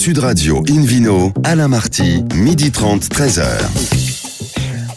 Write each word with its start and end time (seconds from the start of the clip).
Sud 0.00 0.16
Radio 0.16 0.62
Invino, 0.66 1.30
Alain 1.44 1.68
Marty, 1.68 2.24
midi 2.34 2.70
30, 2.70 3.08
13h. 3.10 3.99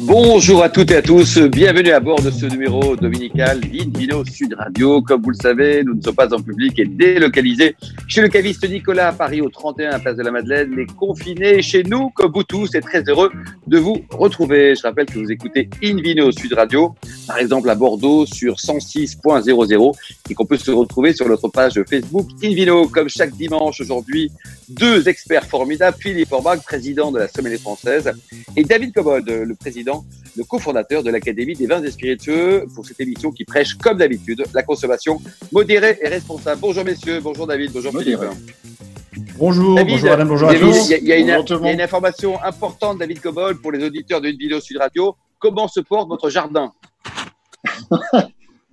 Bonjour 0.05 0.61
à 0.61 0.69
toutes 0.69 0.91
et 0.91 0.97
à 0.97 1.01
tous, 1.01 1.38
bienvenue 1.39 1.91
à 1.91 2.01
bord 2.01 2.21
de 2.21 2.29
ce 2.29 2.46
numéro 2.46 2.97
dominical 2.97 3.62
d'Invino 3.62 4.26
Sud 4.26 4.53
Radio. 4.53 5.01
Comme 5.01 5.21
vous 5.21 5.29
le 5.29 5.35
savez, 5.35 5.81
nous 5.81 5.94
ne 5.94 6.01
sommes 6.01 6.15
pas 6.15 6.33
en 6.33 6.41
public 6.41 6.78
et 6.78 6.85
délocalisés 6.85 7.78
chez 8.10 8.21
le 8.21 8.28
caviste 8.28 8.69
Nicolas 8.69 9.08
à 9.08 9.12
Paris 9.13 9.39
au 9.39 9.49
31 9.49 9.99
Place 9.99 10.17
de 10.17 10.24
la 10.24 10.31
Madeleine, 10.31 10.74
mais 10.76 10.85
confinés 10.87 11.62
chez 11.62 11.83
nous 11.83 12.10
comme 12.10 12.33
vous 12.33 12.44
tous 12.44 12.76
et 12.76 12.81
très 12.81 13.01
heureux 13.08 13.31
de 13.65 13.78
vous 13.78 14.05
retrouver. 14.12 14.76
Je 14.76 14.81
rappelle 14.81 15.05
que 15.05 15.17
vous 15.17 15.31
écoutez 15.31 15.69
Invino 15.81 16.31
Sud 16.34 16.52
Radio, 16.52 16.94
par 17.26 17.38
exemple 17.38 17.70
à 17.70 17.76
Bordeaux 17.76 18.26
sur 18.26 18.55
106.00 18.55 19.95
et 20.30 20.34
qu'on 20.34 20.45
peut 20.45 20.58
se 20.58 20.72
retrouver 20.72 21.13
sur 21.13 21.30
notre 21.30 21.48
page 21.48 21.81
Facebook 21.90 22.27
Invino 22.44 22.90
comme 22.90 23.08
chaque 23.08 23.31
dimanche 23.31 23.80
aujourd'hui. 23.80 24.31
Deux 24.67 25.08
experts 25.08 25.45
formidables, 25.45 25.98
Philippe 25.98 26.31
Orbach, 26.31 26.58
président 26.63 27.12
de 27.12 27.20
la 27.20 27.27
Sommelier 27.27 27.58
française 27.58 28.12
et 28.55 28.63
David 28.63 28.94
Cobold, 28.94 29.30
le 29.30 29.55
président 29.55 29.93
le 30.36 30.44
cofondateur 30.44 31.04
de 31.04 31.12
l'Académie 31.12 31.56
des 31.56 31.68
vins 31.68 31.84
et 31.84 31.92
spiritueux, 31.92 32.66
pour 32.74 32.86
cette 32.86 33.00
émission 33.00 33.32
qui 33.32 33.46
prêche, 33.46 33.76
comme 33.76 33.98
d'habitude, 33.98 34.44
la 34.54 34.64
consommation 34.64 35.20
modérée 35.52 35.98
et 36.02 36.08
responsable. 36.08 36.60
Bonjour 36.62 36.84
messieurs, 36.84 37.20
bonjour 37.22 37.46
David, 37.48 37.72
bonjour 37.72 37.92
Philippe. 38.00 38.20
Bonjour, 39.38 39.76
bonjour 39.76 40.10
Madame, 40.10 40.28
bonjour 40.28 40.50
à 40.50 40.56
tous. 40.56 40.90
Il 40.90 41.08
y, 41.08 41.12
a, 41.12 41.18
une, 41.18 41.82
information 41.82 42.42
importante, 42.44 43.00
David 43.00 43.22
Cobol, 43.22 43.60
pour 43.60 43.72
les 43.72 43.84
auditeurs 43.84 44.22
d'une 44.22 44.38
vidéo 44.38 44.60
Sud 44.60 44.78
Radio. 44.78 45.16
Comment 45.40 45.68
se 45.68 45.80
porte 45.82 46.10
votre 46.10 46.30
jardin? 46.30 46.72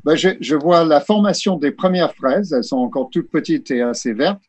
Ben, 0.03 0.17
je, 0.17 0.55
vois 0.55 0.85
la 0.85 1.01
formation 1.01 1.59
des 1.59 1.73
premières 1.73 2.15
fraises. 2.15 2.55
Elles 2.55 2.65
sont 2.65 2.79
encore 2.79 3.11
toutes 3.13 3.31
petites 3.31 3.71
et 3.71 3.83
assez 3.83 4.15
vertes. 4.15 4.41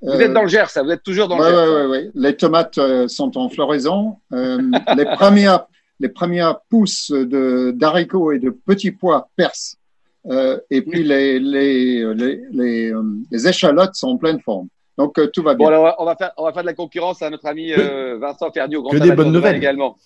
Vous 0.00 0.12
êtes 0.12 0.32
dans 0.32 0.42
le 0.42 0.48
Gers, 0.48 0.70
ça 0.70 0.82
Vous 0.82 0.90
êtes 0.90 1.02
toujours 1.02 1.28
dans 1.28 1.36
le 1.36 1.44
Gers 1.44 1.52
Oui, 1.52 1.82
oui, 1.82 1.86
oui. 1.90 2.10
Les 2.14 2.36
tomates 2.36 2.78
euh, 2.78 3.06
sont 3.06 3.36
en 3.36 3.50
floraison. 3.50 4.16
Euh, 4.32 4.62
les 4.96 5.04
premières 5.04 5.66
les 6.04 6.10
premières 6.10 6.60
pousses 6.68 7.10
d'haricots 7.10 8.32
et 8.32 8.38
de 8.38 8.50
petits 8.50 8.90
pois 8.90 9.30
percent. 9.36 9.78
Euh, 10.26 10.60
et 10.70 10.82
puis 10.82 11.02
les, 11.02 11.38
les, 11.38 12.04
les, 12.52 12.92
euh, 12.92 13.02
les, 13.30 13.48
échalotes 13.48 13.94
sont 13.94 14.08
en 14.08 14.16
pleine 14.18 14.38
forme. 14.40 14.68
Donc 14.98 15.18
euh, 15.18 15.28
tout 15.32 15.42
va 15.42 15.54
bien. 15.54 15.70
Bon, 15.70 15.92
on, 15.98 16.04
va 16.04 16.14
faire, 16.14 16.32
on 16.36 16.44
va 16.44 16.52
faire 16.52 16.62
de 16.62 16.68
la 16.68 16.74
concurrence 16.74 17.22
à 17.22 17.30
notre 17.30 17.46
ami 17.46 17.72
Vincent 18.20 18.50
Fernier 18.52 18.76
au 18.76 18.82
Grand 18.82 18.90
Que 18.90 18.98
des 18.98 19.12
bonnes 19.12 19.32
nouvelles 19.32 19.56
également. 19.56 19.96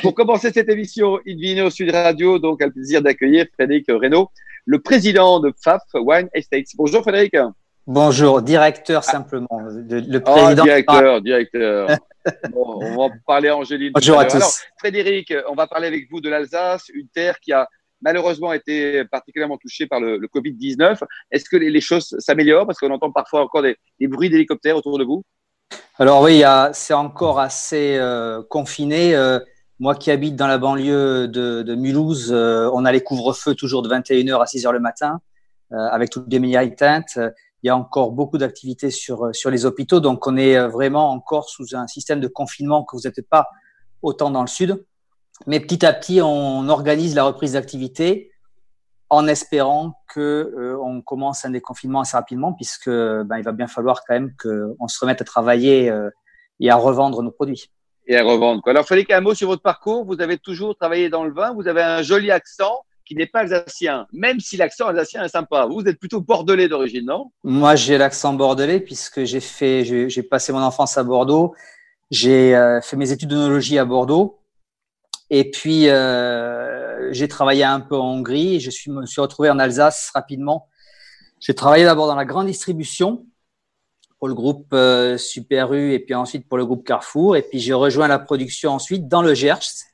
Pour 0.00 0.14
commencer 0.14 0.50
cette 0.50 0.70
émission, 0.70 1.18
au 1.18 1.70
Sud 1.70 1.90
Radio, 1.90 2.38
donc 2.38 2.62
le 2.62 2.70
plaisir 2.70 3.02
d'accueillir 3.02 3.44
Frédéric 3.52 3.84
Reynaud, 3.88 4.30
le 4.64 4.78
président 4.78 5.40
de 5.40 5.52
FAF 5.62 5.82
Wine 5.92 6.28
Estates. 6.32 6.72
Bonjour 6.76 7.02
Frédéric. 7.02 7.36
Bonjour, 7.86 8.40
directeur 8.40 9.04
simplement. 9.04 9.60
Le, 9.60 10.16
ah, 10.16 10.20
président. 10.20 10.62
Oh, 10.62 10.64
directeur, 10.64 11.20
directeur. 11.20 11.88
bon, 12.50 12.80
on 12.82 13.08
va 13.08 13.14
parler 13.26 13.50
Angéline. 13.50 13.92
Bonjour 13.94 14.18
à 14.18 14.24
tous. 14.24 14.36
Alors, 14.36 14.52
Frédéric, 14.78 15.32
on 15.48 15.54
va 15.54 15.66
parler 15.66 15.86
avec 15.86 16.10
vous 16.10 16.20
de 16.20 16.28
l'Alsace, 16.28 16.88
une 16.92 17.08
terre 17.08 17.38
qui 17.40 17.52
a 17.52 17.68
malheureusement 18.04 18.52
été 18.52 19.04
particulièrement 19.06 19.56
touchée 19.56 19.86
par 19.86 20.00
le, 20.00 20.18
Covid-19. 20.18 21.00
Est-ce 21.30 21.48
que 21.48 21.56
les, 21.56 21.80
choses 21.80 22.14
s'améliorent? 22.18 22.66
Parce 22.66 22.78
qu'on 22.78 22.90
entend 22.90 23.10
parfois 23.10 23.42
encore 23.42 23.62
des, 23.62 23.76
bruits 24.06 24.30
d'hélicoptères 24.30 24.76
autour 24.76 24.98
de 24.98 25.04
vous. 25.04 25.24
Alors 25.98 26.22
oui, 26.22 26.42
c'est 26.72 26.94
encore 26.94 27.40
assez 27.40 27.96
euh, 27.96 28.42
confiné. 28.48 29.14
Euh, 29.14 29.40
moi 29.80 29.94
qui 29.94 30.10
habite 30.10 30.36
dans 30.36 30.46
la 30.46 30.58
banlieue 30.58 31.26
de, 31.28 31.74
Mulhouse, 31.74 32.30
euh, 32.32 32.70
on 32.74 32.84
a 32.84 32.92
les 32.92 33.00
couvre-feux 33.00 33.54
toujours 33.54 33.82
de 33.82 33.88
21h 33.88 34.40
à 34.40 34.44
6h 34.44 34.70
le 34.72 34.80
matin, 34.80 35.20
avec 35.70 36.10
toutes 36.10 36.32
les 36.32 36.38
médias 36.38 36.62
éteintes 36.62 37.18
il 37.64 37.68
y 37.68 37.70
a 37.70 37.76
encore 37.76 38.12
beaucoup 38.12 38.36
d'activités 38.36 38.90
sur, 38.90 39.24
euh, 39.24 39.32
sur 39.32 39.50
les 39.50 39.64
hôpitaux. 39.64 39.98
Donc, 39.98 40.26
on 40.26 40.36
est 40.36 40.54
euh, 40.54 40.68
vraiment 40.68 41.10
encore 41.10 41.48
sous 41.48 41.74
un 41.74 41.86
système 41.86 42.20
de 42.20 42.28
confinement 42.28 42.84
que 42.84 42.94
vous 42.94 43.02
n'êtes 43.04 43.26
pas 43.26 43.48
autant 44.02 44.30
dans 44.30 44.42
le 44.42 44.48
sud. 44.48 44.84
Mais 45.46 45.60
petit 45.60 45.84
à 45.86 45.94
petit, 45.94 46.20
on 46.20 46.68
organise 46.68 47.14
la 47.14 47.24
reprise 47.24 47.54
d'activité 47.54 48.30
en 49.08 49.26
espérant 49.26 49.94
que 50.12 50.20
euh, 50.20 50.78
on 50.78 51.00
commence 51.00 51.46
un 51.46 51.50
déconfinement 51.50 52.00
assez 52.02 52.18
rapidement, 52.18 52.52
puisque 52.52 52.90
ben, 52.90 53.38
il 53.38 53.44
va 53.44 53.52
bien 53.52 53.66
falloir 53.66 54.04
quand 54.06 54.12
même 54.12 54.34
qu'on 54.40 54.86
se 54.86 55.00
remette 55.00 55.22
à 55.22 55.24
travailler 55.24 55.90
et 56.60 56.70
à 56.70 56.76
revendre 56.76 57.22
nos 57.22 57.30
produits. 57.30 57.70
Et 58.06 58.16
à 58.16 58.22
revendre. 58.22 58.60
Quoi. 58.60 58.72
Alors, 58.72 58.84
fallait 58.84 59.06
qu'un 59.06 59.22
mot 59.22 59.34
sur 59.34 59.48
votre 59.48 59.62
parcours. 59.62 60.04
Vous 60.04 60.20
avez 60.20 60.36
toujours 60.36 60.76
travaillé 60.76 61.08
dans 61.08 61.24
le 61.24 61.32
vin. 61.32 61.54
Vous 61.54 61.66
avez 61.66 61.82
un 61.82 62.02
joli 62.02 62.30
accent 62.30 62.84
qui 63.04 63.14
n'est 63.14 63.26
pas 63.26 63.40
alsacien, 63.40 64.06
même 64.12 64.40
si 64.40 64.56
l'accent 64.56 64.86
alsacien 64.86 65.24
est 65.24 65.28
sympa. 65.28 65.66
Vous, 65.66 65.82
êtes 65.82 65.98
plutôt 65.98 66.20
bordelais 66.20 66.68
d'origine, 66.68 67.06
non? 67.06 67.30
Moi, 67.42 67.76
j'ai 67.76 67.98
l'accent 67.98 68.32
bordelais 68.32 68.80
puisque 68.80 69.24
j'ai 69.24 69.40
fait, 69.40 69.84
j'ai 69.84 70.22
passé 70.22 70.52
mon 70.52 70.62
enfance 70.62 70.96
à 70.96 71.04
Bordeaux, 71.04 71.54
j'ai 72.10 72.56
euh, 72.56 72.80
fait 72.80 72.96
mes 72.96 73.12
études 73.12 73.28
d'onologie 73.28 73.78
à 73.78 73.84
Bordeaux, 73.84 74.40
et 75.30 75.50
puis 75.50 75.88
euh, 75.88 77.12
j'ai 77.12 77.28
travaillé 77.28 77.64
un 77.64 77.80
peu 77.80 77.96
en 77.96 78.14
Hongrie. 78.14 78.60
Je 78.60 78.70
suis, 78.70 78.90
me 78.90 79.06
suis 79.06 79.20
retrouvé 79.20 79.50
en 79.50 79.58
Alsace 79.58 80.10
rapidement. 80.14 80.68
J'ai 81.40 81.54
travaillé 81.54 81.84
d'abord 81.84 82.06
dans 82.06 82.14
la 82.14 82.24
grande 82.24 82.46
distribution 82.46 83.26
pour 84.18 84.28
le 84.28 84.34
groupe 84.34 84.68
euh, 84.72 85.18
Super 85.18 85.72
U 85.72 85.92
et 85.92 85.98
puis 85.98 86.14
ensuite 86.14 86.48
pour 86.48 86.56
le 86.56 86.64
groupe 86.64 86.86
Carrefour. 86.86 87.36
Et 87.36 87.42
puis 87.42 87.58
j'ai 87.58 87.74
rejoint 87.74 88.08
la 88.08 88.18
production 88.18 88.72
ensuite 88.72 89.08
dans 89.08 89.22
le 89.22 89.34
Gers 89.34 89.84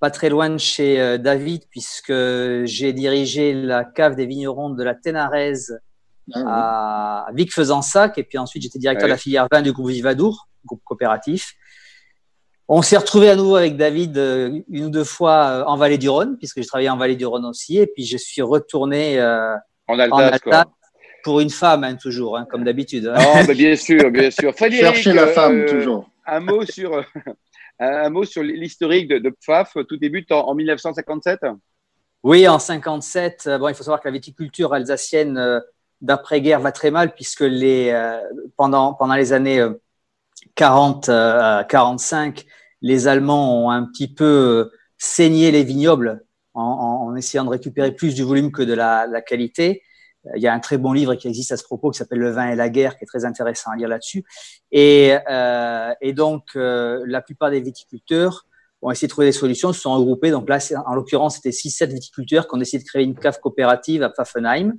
pas 0.00 0.10
très 0.10 0.30
loin 0.30 0.48
de 0.48 0.58
chez 0.58 0.98
euh, 0.98 1.18
David, 1.18 1.62
puisque 1.70 2.12
j'ai 2.64 2.92
dirigé 2.92 3.52
la 3.52 3.84
cave 3.84 4.16
des 4.16 4.26
vignerons 4.26 4.70
de 4.70 4.82
la 4.82 4.94
Ténarèse 4.94 5.78
ah 6.32 7.26
à 7.28 7.32
Vic-Fezensac, 7.34 8.16
et 8.16 8.24
puis 8.24 8.38
ensuite 8.38 8.62
j'étais 8.62 8.78
directeur 8.78 9.06
de 9.06 9.12
la 9.12 9.18
filière 9.18 9.46
vin 9.52 9.62
du 9.62 9.72
groupe 9.72 9.90
Vivadour, 9.90 10.48
groupe 10.64 10.80
coopératif. 10.84 11.54
On 12.66 12.82
s'est 12.82 12.96
retrouvé 12.96 13.28
à 13.28 13.36
nouveau 13.36 13.56
avec 13.56 13.76
David 13.76 14.16
euh, 14.16 14.60
une 14.70 14.84
ou 14.86 14.90
deux 14.90 15.04
fois 15.04 15.46
euh, 15.48 15.64
en 15.64 15.76
Vallée 15.76 15.98
du 15.98 16.08
Rhône, 16.08 16.38
puisque 16.38 16.60
j'ai 16.60 16.66
travaillé 16.66 16.88
en 16.88 16.96
Vallée 16.96 17.16
du 17.16 17.26
Rhône 17.26 17.44
aussi, 17.44 17.78
et 17.78 17.86
puis 17.86 18.06
je 18.06 18.16
suis 18.16 18.42
retourné 18.42 19.20
en 19.86 19.98
Alsace, 19.98 20.64
pour 21.22 21.40
une 21.40 21.50
femme, 21.50 21.84
hein, 21.84 21.96
toujours, 21.96 22.38
hein, 22.38 22.46
comme 22.50 22.64
d'habitude. 22.64 23.12
Oh, 23.14 23.52
bien 23.52 23.76
sûr, 23.76 24.10
bien 24.10 24.30
sûr. 24.30 24.54
Chercher 24.70 25.12
la 25.12 25.26
femme, 25.26 25.66
toujours. 25.66 26.08
Un 26.26 26.40
mot 26.40 26.64
sur 26.64 27.04
un 27.80 28.10
mot 28.10 28.24
sur 28.24 28.42
l'historique 28.42 29.08
de, 29.08 29.30
PFAF. 29.30 29.76
Tout 29.88 29.96
débute 29.96 30.30
en, 30.32 30.54
1957 30.54 31.40
Oui, 32.22 32.46
en 32.46 32.58
57. 32.58 33.48
Bon, 33.58 33.68
il 33.68 33.74
faut 33.74 33.82
savoir 33.82 34.00
que 34.00 34.08
la 34.08 34.12
viticulture 34.12 34.74
alsacienne 34.74 35.38
euh, 35.38 35.60
d'après-guerre 36.00 36.60
va 36.60 36.72
très 36.72 36.90
mal 36.90 37.14
puisque 37.14 37.40
les, 37.40 37.90
euh, 37.90 38.20
pendant, 38.56 38.94
pendant 38.94 39.14
les 39.14 39.32
années 39.32 39.64
40 40.54 41.08
à 41.08 41.66
45, 41.68 42.44
les 42.82 43.08
Allemands 43.08 43.64
ont 43.64 43.70
un 43.70 43.84
petit 43.84 44.12
peu 44.12 44.70
saigné 44.98 45.50
les 45.50 45.64
vignobles 45.64 46.24
en, 46.54 47.14
essayant 47.16 47.44
de 47.44 47.50
récupérer 47.50 47.92
plus 47.92 48.14
du 48.14 48.22
volume 48.22 48.52
que 48.52 48.62
de 48.62 48.74
la 48.74 49.22
qualité. 49.22 49.82
Euh, 50.26 50.30
il 50.36 50.42
y 50.42 50.46
a 50.46 50.54
un 50.54 50.60
très 50.60 50.78
bon 50.78 50.92
livre 50.92 51.14
qui 51.14 51.28
existe 51.28 51.52
à 51.52 51.56
ce 51.56 51.64
propos 51.64 51.90
qui 51.90 51.98
s'appelle 51.98 52.18
Le 52.18 52.30
vin 52.30 52.50
et 52.50 52.56
la 52.56 52.68
guerre, 52.68 52.96
qui 52.96 53.04
est 53.04 53.06
très 53.06 53.24
intéressant 53.24 53.70
à 53.70 53.76
lire 53.76 53.88
là-dessus. 53.88 54.24
Et, 54.70 55.16
euh, 55.28 55.92
et, 56.00 56.12
donc, 56.12 56.44
euh, 56.56 57.02
la 57.06 57.22
plupart 57.22 57.50
des 57.50 57.60
viticulteurs 57.60 58.46
ont 58.82 58.90
essayé 58.90 59.08
de 59.08 59.10
trouver 59.10 59.26
des 59.26 59.32
solutions, 59.32 59.72
se 59.72 59.80
sont 59.80 59.94
regroupés. 59.94 60.30
Donc 60.30 60.48
là, 60.48 60.58
en 60.86 60.94
l'occurrence, 60.94 61.36
c'était 61.36 61.50
6-7 61.50 61.92
viticulteurs 61.92 62.48
qui 62.48 62.54
ont 62.54 62.60
essayé 62.60 62.82
de 62.82 62.88
créer 62.88 63.04
une 63.04 63.14
cave 63.14 63.38
coopérative 63.40 64.02
à 64.02 64.10
Pfaffenheim 64.10 64.74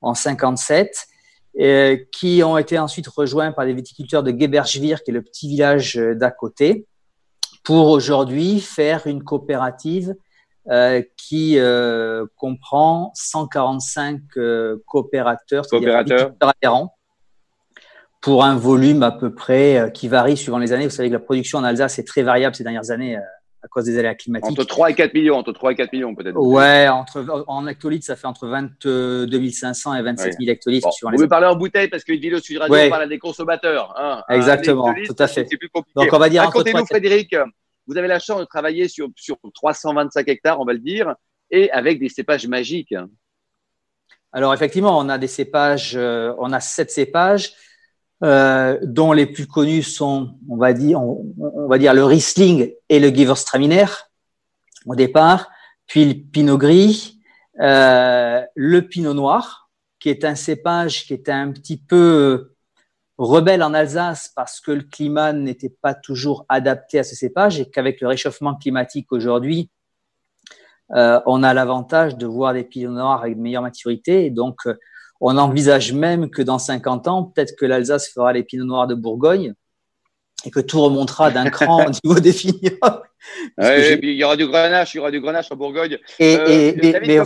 en 0.00 0.14
57, 0.14 1.06
et 1.58 2.08
qui 2.12 2.42
ont 2.44 2.58
été 2.58 2.78
ensuite 2.78 3.06
rejoints 3.06 3.52
par 3.52 3.64
des 3.64 3.72
viticulteurs 3.72 4.22
de 4.22 4.30
Geberschwir, 4.30 5.02
qui 5.02 5.10
est 5.10 5.14
le 5.14 5.22
petit 5.22 5.48
village 5.48 5.94
d'à 5.94 6.30
côté, 6.30 6.86
pour 7.64 7.88
aujourd'hui 7.88 8.60
faire 8.60 9.06
une 9.06 9.22
coopérative 9.22 10.14
euh, 10.68 11.00
qui 11.16 11.58
euh, 11.58 12.26
comprend 12.34 13.12
145 13.14 14.20
euh, 14.36 14.82
coopérateurs, 14.86 15.64
coopérateurs. 15.68 16.32
adhérents, 16.40 16.96
pour 18.20 18.44
un 18.44 18.56
volume 18.56 19.04
à 19.04 19.12
peu 19.12 19.32
près 19.32 19.92
qui 19.94 20.08
varie 20.08 20.36
suivant 20.36 20.58
les 20.58 20.72
années. 20.72 20.84
Vous 20.84 20.90
savez 20.90 21.08
que 21.08 21.14
la 21.14 21.20
production 21.20 21.58
en 21.58 21.64
Alsace 21.64 22.00
est 22.00 22.04
très 22.04 22.22
variable 22.22 22.56
ces 22.56 22.64
dernières 22.64 22.90
années 22.90 23.16
à 23.16 23.68
cause 23.68 23.84
des 23.84 23.96
aléas 23.96 24.16
climatiques. 24.16 24.50
Entre 24.50 24.64
3 24.64 24.90
et 24.90 24.94
4 24.94 25.14
millions, 25.14 25.36
entre 25.36 25.52
3 25.52 25.70
et 25.70 25.74
4 25.76 25.92
millions 25.92 26.14
peut-être. 26.16 26.36
Ouais, 26.36 26.88
entre, 26.88 27.44
en 27.46 27.66
hectolitres, 27.68 28.06
ça 28.06 28.16
fait 28.16 28.26
entre 28.26 28.48
22 28.48 29.50
500 29.50 29.94
et 29.94 30.02
27 30.02 30.34
000 30.40 30.50
hectolitres. 30.50 30.88
Bon, 31.00 31.10
vous 31.10 31.14
pouvez 31.16 31.28
parler 31.28 31.46
en 31.46 31.54
bouteille 31.54 31.88
parce 31.88 32.02
qu'une 32.02 32.20
vidéo 32.20 32.40
sur 32.40 32.60
radio, 32.60 32.74
ouais. 32.74 32.90
parle 32.90 33.08
des 33.08 33.20
consommateurs. 33.20 33.94
Hein. 33.96 34.24
Exactement, 34.30 34.92
tout 35.06 35.16
à 35.16 35.28
fait. 35.28 35.44
Plus 35.44 35.70
Donc 35.94 36.08
on 36.12 36.18
va 36.18 36.28
dire 36.28 36.42
Racontez-nous, 36.42 36.86
Frédéric, 36.86 37.36
vous 37.86 37.96
avez 37.96 38.08
la 38.08 38.18
chance 38.18 38.40
de 38.40 38.44
travailler 38.44 38.88
sur, 38.88 39.08
sur 39.16 39.38
325 39.54 40.28
hectares, 40.28 40.60
on 40.60 40.64
va 40.64 40.72
le 40.72 40.78
dire, 40.78 41.14
et 41.50 41.70
avec 41.70 41.98
des 42.00 42.08
cépages 42.08 42.46
magiques. 42.46 42.94
Alors 44.32 44.52
effectivement, 44.52 44.98
on 44.98 45.08
a 45.08 45.18
des 45.18 45.28
cépages, 45.28 45.96
euh, 45.96 46.34
on 46.38 46.52
a 46.52 46.60
sept 46.60 46.90
cépages, 46.90 47.52
euh, 48.22 48.78
dont 48.82 49.12
les 49.12 49.26
plus 49.26 49.46
connus 49.46 49.82
sont, 49.82 50.38
on 50.48 50.56
va 50.56 50.72
dire, 50.72 51.00
on, 51.00 51.68
va 51.68 51.78
dire 51.78 51.94
le 51.94 52.04
Riesling 52.04 52.72
et 52.88 52.98
le 52.98 53.08
Gewürztraminer 53.08 53.86
au 54.86 54.94
départ, 54.94 55.50
puis 55.86 56.04
le 56.04 56.14
Pinot 56.14 56.58
Gris, 56.58 57.20
euh, 57.60 58.42
le 58.54 58.82
Pinot 58.82 59.14
Noir, 59.14 59.70
qui 59.98 60.10
est 60.10 60.24
un 60.24 60.34
cépage 60.34 61.06
qui 61.06 61.14
est 61.14 61.28
un 61.28 61.52
petit 61.52 61.76
peu 61.76 62.55
rebelle 63.18 63.62
en 63.62 63.74
Alsace 63.74 64.30
parce 64.34 64.60
que 64.60 64.72
le 64.72 64.82
climat 64.82 65.32
n'était 65.32 65.74
pas 65.80 65.94
toujours 65.94 66.44
adapté 66.48 66.98
à 66.98 67.04
ce 67.04 67.14
cépage 67.14 67.60
et 67.60 67.70
qu'avec 67.70 68.00
le 68.00 68.08
réchauffement 68.08 68.54
climatique 68.54 69.12
aujourd'hui, 69.12 69.70
euh, 70.94 71.20
on 71.26 71.42
a 71.42 71.54
l'avantage 71.54 72.16
de 72.16 72.26
voir 72.26 72.52
des 72.52 72.64
pinots 72.64 72.92
noirs 72.92 73.22
avec 73.22 73.36
de 73.36 73.40
meilleure 73.40 73.62
maturité. 73.62 74.26
Et 74.26 74.30
donc, 74.30 74.58
euh, 74.66 74.74
on 75.20 75.36
envisage 75.38 75.92
même 75.92 76.30
que 76.30 76.42
dans 76.42 76.58
50 76.58 77.08
ans, 77.08 77.24
peut-être 77.24 77.56
que 77.56 77.66
l'Alsace 77.66 78.08
fera 78.08 78.32
les 78.32 78.42
pinots 78.42 78.66
noirs 78.66 78.86
de 78.86 78.94
Bourgogne 78.94 79.54
et 80.44 80.50
que 80.50 80.60
tout 80.60 80.80
remontera 80.80 81.30
d'un 81.30 81.50
cran 81.50 81.86
au 81.86 81.90
niveau 81.90 82.20
des 82.20 82.30
vignobles. 82.30 83.02
Ouais, 83.58 83.98
il 84.00 84.10
y 84.10 84.22
aura 84.22 84.36
du 84.36 84.46
grenache, 84.46 84.94
il 84.94 84.98
y 84.98 85.00
aura 85.00 85.10
du 85.10 85.20
grenache 85.20 85.50
en 85.50 85.56
Bourgogne. 85.56 85.98
Et, 86.18 86.36
euh, 86.38 86.72
mais, 87.02 87.18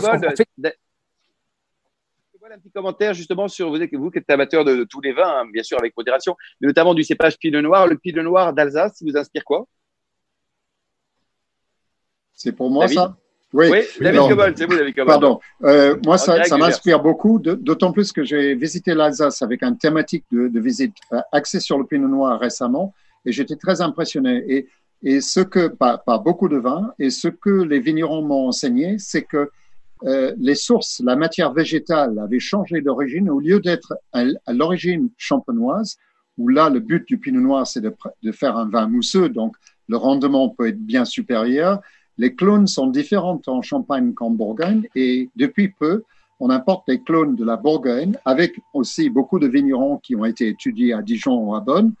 un 2.51 2.59
petit 2.59 2.71
commentaire 2.71 3.13
justement 3.13 3.47
sur 3.47 3.69
vous, 3.69 3.77
vous 3.93 4.11
qui 4.11 4.17
êtes 4.17 4.29
amateur 4.29 4.65
de, 4.65 4.83
tous 4.83 4.99
les 4.99 5.13
vins, 5.13 5.41
hein, 5.41 5.45
bien 5.53 5.63
sûr 5.63 5.77
avec 5.79 5.95
modération, 5.95 6.35
mais 6.59 6.67
notamment 6.67 6.93
du 6.93 7.03
cépage 7.03 7.37
Pinot 7.37 7.61
Noir. 7.61 7.87
Le 7.87 7.97
Pinot 7.97 8.23
Noir 8.23 8.51
d'Alsace, 8.51 9.01
vous 9.01 9.15
inspire 9.15 9.45
quoi? 9.45 9.65
C'est 12.33 12.51
pour 12.51 12.69
moi 12.69 12.89
ça? 12.89 13.15
Oui, 13.53 13.69
David 13.99 14.19
Cobol, 14.21 14.53
c'est 14.57 14.65
vous, 14.65 14.75
David 14.75 14.95
Cobol. 14.95 15.07
Pardon. 15.07 15.39
Euh, 15.63 15.97
moi, 16.05 16.17
ça, 16.17 16.43
ça 16.43 16.57
m'inspire 16.57 17.01
beaucoup, 17.01 17.39
d'autant 17.39 17.93
plus 17.93 18.11
que 18.11 18.23
j'ai 18.23 18.55
visité 18.55 18.93
l'Alsace 18.93 19.41
avec 19.41 19.63
un 19.63 19.73
thématique 19.73 20.25
de, 20.31 20.47
de 20.47 20.59
visite 20.59 20.95
euh, 21.13 21.19
axée 21.31 21.59
sur 21.59 21.77
le 21.77 21.85
Pinot 21.85 22.07
Noir 22.07 22.39
récemment, 22.39 22.93
et 23.25 23.31
j'étais 23.31 23.55
très 23.55 23.79
impressionné. 23.81 24.43
Et, 24.47 24.67
et 25.03 25.21
ce 25.21 25.39
que, 25.39 25.67
pas, 25.67 25.97
pas 25.97 26.17
beaucoup 26.17 26.49
de 26.49 26.57
vins, 26.57 26.93
et 26.99 27.11
ce 27.11 27.29
que 27.29 27.63
les 27.63 27.79
vignerons 27.79 28.21
m'ont 28.21 28.47
enseigné, 28.47 28.97
c'est 28.99 29.23
que 29.23 29.51
euh, 30.03 30.33
les 30.39 30.55
sources, 30.55 31.01
la 31.03 31.15
matière 31.15 31.53
végétale 31.53 32.17
avait 32.19 32.39
changé 32.39 32.81
d'origine. 32.81 33.29
Au 33.29 33.39
lieu 33.39 33.59
d'être 33.59 33.93
à, 34.13 34.23
l'origine 34.53 35.09
champenoise, 35.17 35.97
où 36.37 36.47
là, 36.47 36.69
le 36.69 36.79
but 36.79 37.07
du 37.07 37.17
pinot 37.17 37.41
noir, 37.41 37.67
c'est 37.67 37.81
de, 37.81 38.31
faire 38.31 38.57
un 38.57 38.67
vin 38.67 38.87
mousseux, 38.87 39.29
donc 39.29 39.55
le 39.87 39.97
rendement 39.97 40.49
peut 40.49 40.67
être 40.67 40.79
bien 40.79 41.05
supérieur. 41.05 41.81
Les 42.17 42.35
clones 42.35 42.67
sont 42.67 42.87
différentes 42.87 43.47
en 43.47 43.61
Champagne 43.61 44.13
qu'en 44.13 44.31
Bourgogne, 44.31 44.87
et 44.95 45.29
depuis 45.35 45.69
peu, 45.69 46.03
on 46.39 46.49
importe 46.49 46.87
les 46.87 47.01
clones 47.01 47.35
de 47.35 47.45
la 47.45 47.57
Bourgogne, 47.57 48.17
avec 48.25 48.55
aussi 48.73 49.09
beaucoup 49.09 49.37
de 49.37 49.47
vignerons 49.47 49.97
qui 49.97 50.15
ont 50.15 50.25
été 50.25 50.47
étudiés 50.47 50.93
à 50.93 51.01
Dijon 51.03 51.37
ou 51.37 51.55
à 51.55 51.59
Bonn. 51.59 51.93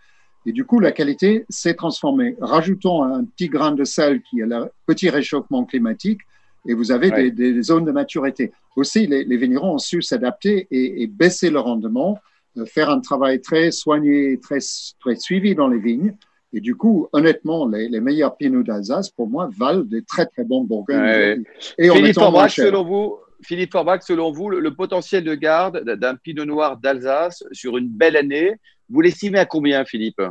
Et 0.47 0.51
du 0.51 0.65
coup, 0.65 0.79
la 0.79 0.91
qualité 0.91 1.45
s'est 1.49 1.75
transformée. 1.75 2.35
Rajoutons 2.41 3.03
un 3.03 3.23
petit 3.23 3.47
grain 3.47 3.73
de 3.73 3.83
sel 3.83 4.23
qui 4.23 4.39
est 4.39 4.47
le 4.47 4.71
petit 4.87 5.11
réchauffement 5.11 5.65
climatique 5.65 6.21
et 6.67 6.73
vous 6.73 6.91
avez 6.91 7.11
des, 7.11 7.31
des, 7.31 7.61
zones 7.61 7.85
de 7.85 7.91
maturité. 7.91 8.51
Aussi, 8.75 9.07
les, 9.07 9.23
les 9.23 9.37
vignerons 9.37 9.75
ont 9.75 9.79
su 9.79 10.01
s'adapter 10.01 10.67
et, 10.71 11.03
et, 11.03 11.07
baisser 11.07 11.49
le 11.49 11.59
rendement, 11.59 12.19
euh, 12.57 12.65
faire 12.65 12.89
un 12.89 12.99
travail 12.99 13.41
très 13.41 13.71
soigné, 13.71 14.39
très, 14.39 14.59
très 14.99 15.15
suivi 15.15 15.55
dans 15.55 15.67
les 15.67 15.79
vignes. 15.79 16.15
Et 16.53 16.59
du 16.59 16.75
coup, 16.75 17.07
honnêtement, 17.13 17.67
les, 17.67 17.87
les 17.87 18.01
meilleurs 18.01 18.35
pinots 18.35 18.63
d'Alsace, 18.63 19.09
pour 19.09 19.27
moi, 19.27 19.49
valent 19.57 19.83
des 19.83 20.03
très 20.03 20.25
très 20.25 20.43
bons 20.43 20.63
bourgognes. 20.63 20.99
Ouais. 20.99 21.39
Et 21.77 21.89
Philippe 21.89 22.15
Forbach, 22.15 22.51
selon 22.51 22.83
vous, 22.83 23.17
Philippe 23.41 23.71
Forbach, 23.71 24.01
selon 24.03 24.31
vous, 24.31 24.49
le, 24.49 24.59
le 24.59 24.73
potentiel 24.75 25.23
de 25.23 25.33
garde 25.33 25.83
d'un 25.83 26.15
pinot 26.15 26.45
noir 26.45 26.77
d'Alsace 26.77 27.43
sur 27.51 27.77
une 27.77 27.87
belle 27.87 28.17
année, 28.17 28.55
vous 28.89 29.01
l'estimez 29.01 29.39
à 29.39 29.45
combien, 29.45 29.85
Philippe? 29.85 30.21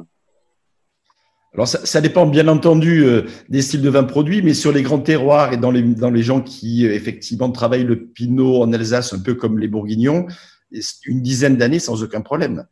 Alors, 1.54 1.66
ça, 1.66 1.84
ça, 1.84 2.00
dépend 2.00 2.26
bien 2.26 2.46
entendu 2.46 3.04
euh, 3.04 3.22
des 3.48 3.60
styles 3.60 3.82
de 3.82 3.90
vin 3.90 4.04
produits, 4.04 4.40
mais 4.40 4.54
sur 4.54 4.70
les 4.70 4.82
grands 4.82 5.00
terroirs 5.00 5.52
et 5.52 5.56
dans 5.56 5.72
les, 5.72 5.82
dans 5.82 6.10
les 6.10 6.22
gens 6.22 6.40
qui, 6.40 6.86
euh, 6.86 6.94
effectivement, 6.94 7.50
travaillent 7.50 7.84
le 7.84 8.06
pinot 8.06 8.62
en 8.62 8.72
Alsace, 8.72 9.12
un 9.12 9.18
peu 9.18 9.34
comme 9.34 9.58
les 9.58 9.66
bourguignons, 9.66 10.26
une 11.04 11.22
dizaine 11.22 11.56
d'années 11.56 11.80
sans 11.80 12.02
aucun 12.04 12.20
problème. 12.20 12.66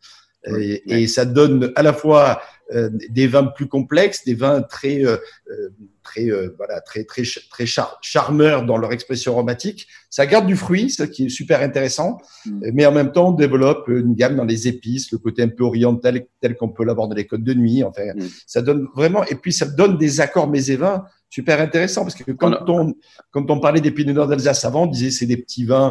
et, 0.46 1.02
et, 1.02 1.06
ça 1.08 1.24
donne 1.24 1.72
à 1.74 1.82
la 1.82 1.92
fois 1.92 2.40
des 2.70 3.26
vins 3.26 3.44
plus 3.44 3.66
complexes, 3.66 4.24
des 4.24 4.34
vins 4.34 4.60
très, 4.62 5.04
euh, 5.04 5.16
euh, 5.50 5.70
très, 6.02 6.30
voilà, 6.56 6.80
très, 6.80 7.04
très, 7.04 7.22
très 7.50 7.66
char 7.66 7.98
charmeurs 8.02 8.64
dans 8.64 8.76
leur 8.76 8.92
expression 8.92 9.32
aromatique. 9.32 9.86
Ça 10.10 10.26
garde 10.26 10.46
du 10.46 10.56
fruit, 10.56 10.90
ce 10.90 11.02
qui 11.04 11.26
est 11.26 11.28
super 11.28 11.62
intéressant, 11.62 12.18
mm. 12.44 12.70
mais 12.74 12.86
en 12.86 12.92
même 12.92 13.12
temps, 13.12 13.28
on 13.28 13.32
développe 13.32 13.88
une 13.88 14.14
gamme 14.14 14.36
dans 14.36 14.44
les 14.44 14.68
épices, 14.68 15.10
le 15.12 15.18
côté 15.18 15.42
un 15.42 15.48
peu 15.48 15.64
oriental 15.64 16.26
tel 16.40 16.56
qu'on 16.56 16.68
peut 16.68 16.84
l'avoir 16.84 17.08
dans 17.08 17.14
les 17.14 17.26
côtes 17.26 17.44
de 17.44 17.54
nuit. 17.54 17.82
Enfin, 17.84 18.14
mm. 18.14 18.26
ça 18.46 18.60
donne 18.60 18.86
vraiment, 18.94 19.24
et 19.24 19.34
puis 19.34 19.52
ça 19.52 19.66
donne 19.66 19.96
des 19.96 20.20
accords 20.20 20.50
vins 20.50 21.04
super 21.30 21.60
intéressants 21.60 22.02
parce 22.02 22.14
que 22.14 22.32
quand 22.32 22.68
on, 22.68 22.94
quand 23.30 23.50
on 23.50 23.60
parlait 23.60 23.82
des 23.82 23.90
Pinot 23.90 24.12
Noirs 24.12 24.28
d'Alsace 24.28 24.64
avant, 24.64 24.84
on 24.84 24.86
disait 24.86 25.10
c'est 25.10 25.26
des 25.26 25.36
petits 25.36 25.64
vins 25.64 25.90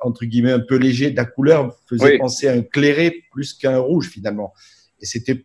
entre 0.00 0.24
guillemets 0.24 0.52
un 0.52 0.60
peu 0.60 0.76
légers, 0.76 1.12
la 1.12 1.24
couleur 1.24 1.76
faisait 1.88 2.18
penser 2.18 2.48
à 2.48 2.52
un 2.52 2.62
clairé 2.62 3.24
plus 3.32 3.54
qu'un 3.54 3.78
rouge 3.78 4.08
finalement. 4.08 4.52
Et 5.00 5.06
c'était 5.06 5.44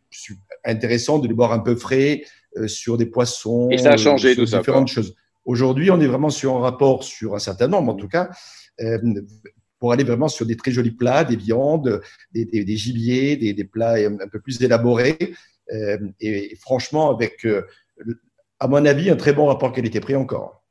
intéressant 0.66 1.20
de 1.20 1.28
les 1.28 1.34
boire 1.34 1.52
un 1.52 1.60
peu 1.60 1.76
frais 1.76 2.24
euh, 2.58 2.68
sur 2.68 2.98
des 2.98 3.06
poissons. 3.06 3.70
Et 3.72 3.78
ça 3.78 3.92
a 3.92 3.98
changé 3.98 4.36
tout 4.36 4.46
ça. 4.46 4.60
Différentes 4.60 4.88
choses. 4.88 5.16
Aujourd'hui, 5.46 5.90
on 5.90 6.00
est 6.00 6.08
vraiment 6.08 6.30
sur 6.30 6.56
un 6.58 6.60
rapport, 6.60 7.04
sur 7.04 7.36
un 7.36 7.40
certain 7.40 7.68
nombre 7.68 7.94
en 7.94 7.96
tout 7.96 8.08
cas, 8.08 8.30
euh, 8.82 8.98
pour 9.80 9.94
aller 9.94 10.04
vraiment 10.04 10.28
sur 10.28 10.46
des 10.46 10.56
très 10.56 10.72
jolis 10.72 10.92
plats, 10.92 11.24
des 11.24 11.38
viandes, 11.38 12.02
des, 12.34 12.46
des, 12.46 12.64
des 12.64 12.78
gibiers, 12.78 13.38
des, 13.38 13.54
des, 13.54 13.64
plats 13.64 13.96
un 13.96 14.28
peu 14.32 14.40
plus 14.40 14.62
élaborés. 14.62 15.18
Euh, 15.72 15.98
et, 16.20 16.56
franchement, 16.62 17.10
avec, 17.10 17.46
euh, 17.46 17.66
à 18.60 18.68
mon 18.68 18.86
avis, 18.86 19.10
un 19.10 19.16
très 19.16 19.34
bon 19.34 19.46
rapport 19.46 19.72
qualité-prix 19.72 20.16
encore. 20.16 20.64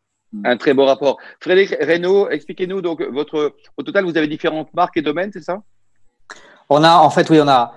Un 0.44 0.56
très 0.58 0.74
bon 0.74 0.84
rapport. 0.84 1.16
Frédéric 1.40 1.74
Reynaud, 1.80 2.28
expliquez-nous 2.28 2.82
donc 2.82 3.02
votre. 3.02 3.56
Au 3.78 3.82
total, 3.82 4.04
vous 4.04 4.16
avez 4.16 4.28
différentes 4.28 4.72
marques 4.74 4.98
et 4.98 5.02
domaines, 5.02 5.30
c'est 5.32 5.42
ça? 5.42 5.62
On 6.68 6.84
a, 6.84 6.98
en 6.98 7.08
fait, 7.08 7.30
oui, 7.30 7.40
on 7.40 7.48
a 7.48 7.72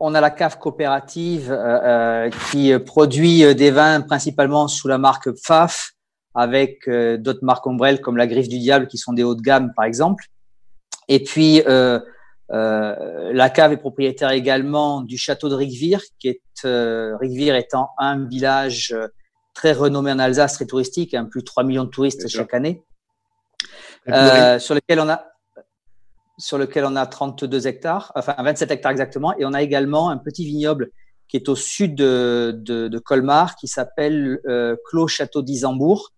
on 0.00 0.14
a 0.14 0.20
la 0.20 0.30
cave 0.30 0.58
coopérative 0.58 1.52
euh, 1.52 2.26
euh, 2.26 2.30
qui 2.50 2.76
produit 2.78 3.44
euh, 3.44 3.54
des 3.54 3.70
vins 3.70 4.00
principalement 4.00 4.66
sous 4.66 4.88
la 4.88 4.98
marque 4.98 5.30
Pfaff, 5.30 5.92
avec 6.34 6.88
d'autres 6.88 7.44
marques 7.44 7.66
ombrelles 7.66 8.00
comme 8.00 8.16
la 8.16 8.28
Griffe 8.28 8.48
du 8.48 8.60
Diable 8.60 8.86
qui 8.86 8.98
sont 8.98 9.12
des 9.12 9.24
hauts 9.24 9.34
de 9.34 9.42
gamme 9.42 9.72
par 9.74 9.84
exemple. 9.84 10.26
Et 11.08 11.24
puis 11.24 11.60
la 11.66 13.50
cave 13.50 13.72
est 13.72 13.78
propriétaire 13.78 14.30
également 14.30 15.00
du 15.00 15.18
château 15.18 15.48
de 15.48 15.56
Rigvire, 15.56 16.00
qui 16.20 16.28
est 16.28 16.40
Rigvire 16.62 17.56
étant 17.56 17.90
un 17.98 18.26
village 18.26 18.94
très 19.54 19.72
renommé 19.72 20.12
en 20.12 20.20
Alsace, 20.20 20.54
très 20.54 20.66
touristique, 20.66 21.14
hein, 21.14 21.24
plus 21.24 21.40
de 21.40 21.46
3 21.46 21.64
millions 21.64 21.84
de 21.84 21.90
touristes 21.90 22.28
chaque 22.28 22.54
année, 22.54 22.84
sur 24.06 24.76
lequel 24.76 25.00
on 25.00 25.08
a 25.08 25.29
sur 26.40 26.58
lequel 26.58 26.84
on 26.84 26.96
a 26.96 27.06
32 27.06 27.66
hectares, 27.66 28.12
enfin 28.14 28.34
27 28.38 28.70
hectares 28.70 28.92
exactement, 28.92 29.36
et 29.38 29.44
on 29.44 29.52
a 29.52 29.62
également 29.62 30.10
un 30.10 30.16
petit 30.16 30.44
vignoble 30.44 30.90
qui 31.28 31.36
est 31.36 31.48
au 31.48 31.54
sud 31.54 31.94
de, 31.94 32.52
de, 32.56 32.88
de 32.88 32.98
Colmar, 32.98 33.54
qui 33.54 33.68
s'appelle 33.68 34.40
euh, 34.48 34.74
Clos 34.86 35.06
Château 35.06 35.42
d'Isambourg, 35.42 36.12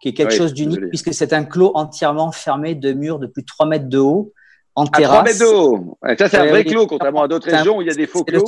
qui 0.00 0.08
est 0.08 0.14
quelque 0.14 0.34
chose 0.34 0.54
d'unique 0.54 0.88
puisque 0.88 1.12
c'est 1.12 1.32
un 1.32 1.44
clos 1.44 1.72
entièrement 1.74 2.32
fermé 2.32 2.74
de 2.74 2.92
murs 2.92 3.18
de 3.18 3.26
plus 3.26 3.42
de 3.42 3.46
3 3.46 3.66
mètres 3.66 3.88
de 3.88 3.98
haut, 3.98 4.32
en 4.74 4.86
terrasse. 4.86 5.08
3 5.08 5.22
mètres 5.22 5.38
de 5.40 5.44
haut 5.44 5.98
Ça, 6.18 6.28
c'est 6.28 6.38
un 6.38 6.46
vrai 6.46 6.64
clos, 6.64 6.86
contrairement 6.86 7.22
à 7.22 7.28
d'autres 7.28 7.50
régions 7.50 7.78
où 7.78 7.82
il 7.82 7.88
y 7.88 7.90
a 7.90 7.94
des 7.94 8.06
faux 8.06 8.24
clos. 8.24 8.44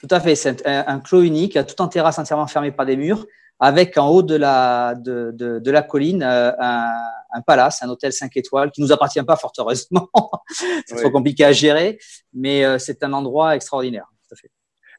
Tout 0.00 0.08
à 0.10 0.20
fait, 0.20 0.34
c'est 0.34 0.66
un, 0.66 0.84
un, 0.86 0.98
clos 0.98 1.22
unique, 1.22 1.58
tout 1.66 1.82
en 1.82 1.88
terrasse 1.88 2.18
entièrement 2.18 2.46
fermé 2.46 2.72
par 2.72 2.86
des 2.86 2.96
murs, 2.96 3.26
avec 3.58 3.98
en 3.98 4.08
haut 4.08 4.22
de 4.22 4.34
la, 4.34 4.94
de, 4.96 5.30
de, 5.34 5.58
de 5.58 5.70
la 5.70 5.82
colline 5.82 6.22
euh, 6.22 6.52
un, 6.58 6.90
un, 7.32 7.40
palace, 7.40 7.82
un 7.82 7.88
hôtel 7.88 8.12
5 8.12 8.36
étoiles 8.36 8.70
qui 8.70 8.80
nous 8.80 8.92
appartient 8.92 9.22
pas 9.22 9.36
fort 9.36 9.52
heureusement. 9.58 10.08
c'est 10.86 10.96
trop 10.96 11.10
compliqué 11.10 11.44
à 11.44 11.52
gérer, 11.52 11.98
mais 12.32 12.64
euh, 12.64 12.78
c'est 12.78 13.02
un 13.02 13.12
endroit 13.12 13.56
extraordinaire. 13.56 14.06
Tout 14.28 14.34
à 14.34 14.36
fait. 14.36 14.50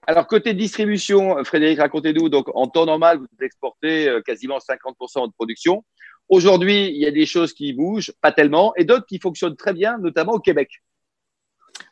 Alors, 0.07 0.25
côté 0.25 0.53
distribution, 0.53 1.43
Frédéric, 1.43 1.79
racontez-nous. 1.79 2.29
Donc, 2.29 2.47
en 2.55 2.67
temps 2.67 2.85
normal, 2.85 3.19
vous 3.19 3.45
exportez 3.45 4.09
euh, 4.09 4.21
quasiment 4.21 4.57
50% 4.57 5.27
de 5.27 5.33
production. 5.33 5.83
Aujourd'hui, 6.27 6.87
il 6.87 6.97
y 6.97 7.05
a 7.05 7.11
des 7.11 7.25
choses 7.25 7.53
qui 7.53 7.73
bougent, 7.73 8.11
pas 8.21 8.31
tellement, 8.31 8.73
et 8.75 8.85
d'autres 8.85 9.05
qui 9.05 9.19
fonctionnent 9.19 9.55
très 9.55 9.73
bien, 9.73 9.97
notamment 9.99 10.33
au 10.33 10.39
Québec. 10.39 10.69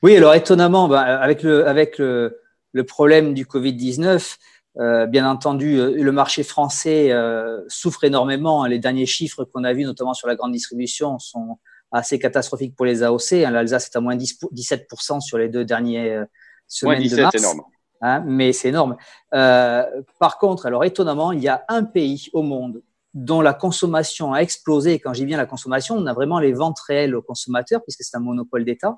Oui, 0.01 0.15
alors 0.15 0.33
étonnamment, 0.33 0.87
ben, 0.87 1.01
avec 1.01 1.43
le, 1.43 1.67
avec 1.67 1.97
le, 1.97 2.39
le 2.71 2.83
problème 2.83 3.33
du 3.33 3.45
Covid-19, 3.45 4.37
euh, 4.77 5.07
bien 5.07 5.29
entendu, 5.29 5.77
euh, 5.77 5.91
le 5.95 6.11
marché 6.11 6.43
français 6.43 7.11
euh, 7.11 7.61
souffre 7.67 8.03
énormément. 8.03 8.65
Les 8.65 8.79
derniers 8.79 9.07
chiffres 9.07 9.43
qu'on 9.43 9.63
a 9.63 9.73
vus, 9.73 9.83
notamment 9.83 10.13
sur 10.13 10.27
la 10.27 10.35
grande 10.35 10.51
distribution, 10.51 11.17
sont 11.19 11.57
assez 11.91 12.19
catastrophiques 12.19 12.75
pour 12.75 12.85
les 12.85 13.01
AOC. 13.01 13.33
Hein, 13.33 13.51
L'Alsace 13.51 13.87
est 13.87 13.95
à 13.95 13.99
moins 13.99 14.15
10, 14.15 14.39
17% 14.53 15.21
sur 15.21 15.37
les 15.37 15.49
deux 15.49 15.65
derniers 15.65 16.23
semaines 16.67 17.07
de 17.07 17.21
mars. 17.21 17.35
énorme. 17.35 17.61
Hein, 18.01 18.23
mais 18.25 18.53
c'est 18.53 18.69
énorme. 18.69 18.95
par 19.31 20.37
contre, 20.39 20.67
alors 20.67 20.85
étonnamment, 20.85 21.31
il 21.31 21.41
y 21.41 21.49
a 21.49 21.65
un 21.67 21.83
pays 21.83 22.27
au 22.33 22.43
monde 22.43 22.81
dont 23.15 23.41
la 23.41 23.55
consommation 23.55 24.33
a 24.33 24.39
explosé. 24.39 24.99
quand 24.99 25.13
j'ai 25.13 25.25
bien 25.25 25.35
la 25.35 25.47
consommation, 25.47 25.95
on 25.95 26.05
a 26.05 26.13
vraiment 26.13 26.39
les 26.39 26.53
ventes 26.53 26.79
réelles 26.79 27.15
aux 27.15 27.23
consommateurs, 27.23 27.81
puisque 27.81 28.03
c'est 28.03 28.15
un 28.15 28.21
monopole 28.21 28.63
d'État. 28.63 28.95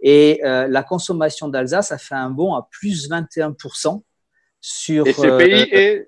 Et 0.00 0.40
la 0.44 0.82
consommation 0.84 1.48
d'Alsace 1.48 1.90
a 1.90 1.98
fait 1.98 2.14
un 2.14 2.30
bond 2.30 2.54
à 2.54 2.68
plus 2.70 3.10
21% 3.10 4.00
sur. 4.68 5.06
Et 5.06 5.12
ce 5.12 5.36
pays 5.38 5.70
euh, 5.72 6.04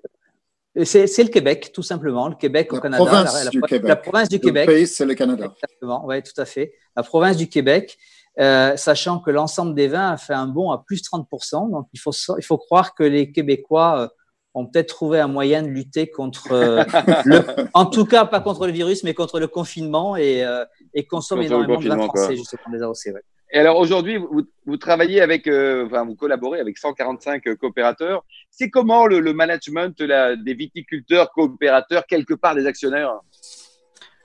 est. 0.75 0.85
C'est 0.85 1.23
le 1.23 1.29
Québec, 1.29 1.71
tout 1.73 1.83
simplement. 1.83 2.29
Le 2.29 2.35
Québec 2.35 2.71
au 2.71 2.79
Canada. 2.79 3.03
Province 3.03 3.43
la, 3.43 3.49
du 3.49 3.59
la, 3.59 3.67
Québec. 3.67 3.87
la, 3.89 3.95
province 3.97 4.29
du 4.29 4.39
Québec. 4.39 4.67
Le 4.67 4.73
pays, 4.73 4.87
c'est 4.87 5.05
le 5.05 5.15
Canada. 5.15 5.51
Exactement, 5.53 6.05
oui, 6.05 6.23
tout 6.23 6.39
à 6.39 6.45
fait. 6.45 6.73
La 6.95 7.03
province 7.03 7.35
du 7.37 7.49
Québec. 7.49 7.97
euh, 8.39 8.77
sachant 8.77 9.19
que 9.19 9.31
l'ensemble 9.31 9.75
des 9.75 9.89
vins 9.89 10.11
a 10.11 10.17
fait 10.17 10.33
un 10.33 10.47
bond 10.47 10.71
à 10.71 10.77
plus 10.77 11.01
30%. 11.01 11.71
Donc, 11.71 11.87
il 11.91 11.99
faut, 11.99 12.11
il 12.37 12.43
faut 12.43 12.57
croire 12.57 12.95
que 12.95 13.03
les 13.03 13.33
Québécois 13.33 13.99
euh, 13.99 14.07
ont 14.53 14.65
peut-être 14.65 14.87
trouvé 14.87 15.19
un 15.19 15.27
moyen 15.27 15.61
de 15.61 15.67
lutter 15.67 16.09
contre, 16.09 16.53
euh, 16.53 16.83
le, 17.25 17.43
en 17.73 17.85
tout 17.85 18.05
cas 18.05 18.23
pas 18.25 18.39
contre 18.39 18.67
le 18.67 18.71
virus, 18.71 19.03
mais 19.03 19.13
contre 19.13 19.41
le 19.41 19.47
confinement 19.47 20.15
et, 20.15 20.45
et 20.93 21.05
consomment 21.05 21.41
énormément 21.41 21.79
de 21.79 21.87
vin 21.89 21.97
français, 21.97 22.37
justement, 22.37 22.71
des 22.71 22.81
AOC. 22.81 23.13
Et 23.53 23.59
alors 23.59 23.77
aujourd'hui, 23.77 24.17
vous, 24.17 24.43
vous, 24.65 24.77
travaillez 24.77 25.21
avec, 25.21 25.47
enfin, 25.47 26.05
vous 26.05 26.15
collaborez 26.15 26.59
avec 26.59 26.77
145 26.77 27.55
coopérateurs. 27.55 28.23
C'est 28.49 28.69
comment 28.69 29.05
le, 29.07 29.19
le 29.19 29.33
management 29.33 29.99
la, 29.99 30.35
des 30.35 30.53
viticulteurs 30.53 31.31
coopérateurs, 31.31 32.05
quelque 32.07 32.33
part 32.33 32.55
des 32.55 32.65
actionnaires? 32.65 33.19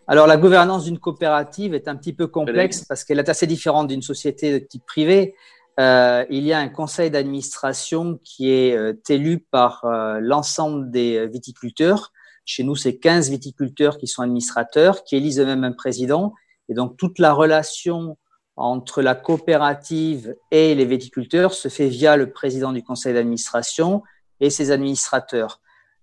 Alors, 0.09 0.29
la 0.29 0.37
gouvernance 0.37 0.85
d'une 0.85 1.01
coopérative 1.01 1.75
est 1.75 1.89
un 1.89 1.97
petit 1.97 2.13
peu 2.13 2.29
complexe 2.29 2.85
parce 2.85 3.03
qu'elle 3.03 3.19
est 3.19 3.29
assez 3.29 3.49
différente 3.49 3.89
d'une 3.89 4.03
société 4.03 4.53
de 4.53 4.65
type 4.65 4.85
privé. 4.87 5.35
Euh, 5.81 6.25
il 6.31 6.45
y 6.45 6.53
a 6.53 6.59
un 6.59 6.69
conseil 6.69 7.11
d'administration 7.11 8.19
qui 8.23 8.51
est 8.51 8.77
euh, 8.77 8.95
élu 9.09 9.41
par 9.41 9.85
euh, 9.85 10.21
l'ensemble 10.23 10.91
des 10.93 11.27
viticulteurs. 11.27 12.13
Chez 12.45 12.63
nous, 12.63 12.77
c'est 12.77 12.99
15 12.99 13.31
viticulteurs 13.31 13.99
qui 13.99 14.07
sont 14.07 14.23
administrateurs, 14.23 15.03
qui 15.03 15.17
élisent 15.17 15.41
eux-mêmes 15.41 15.65
un 15.65 15.73
président. 15.73 16.33
Et 16.69 16.75
donc, 16.75 16.97
toute 16.97 17.19
la 17.19 17.33
relation 17.33 18.17
entre 18.57 19.03
la 19.03 19.15
coopérative 19.15 20.35
et 20.51 20.75
les 20.75 20.85
viticulteurs 20.87 21.53
se 21.53 21.69
fait 21.69 21.89
via 21.89 22.17
le 22.17 22.31
président 22.31 22.73
du 22.73 22.83
conseil 22.83 23.13
d'administration 23.13 24.03
et 24.41 24.51
ses 24.51 24.71
administrateurs. 24.71 25.61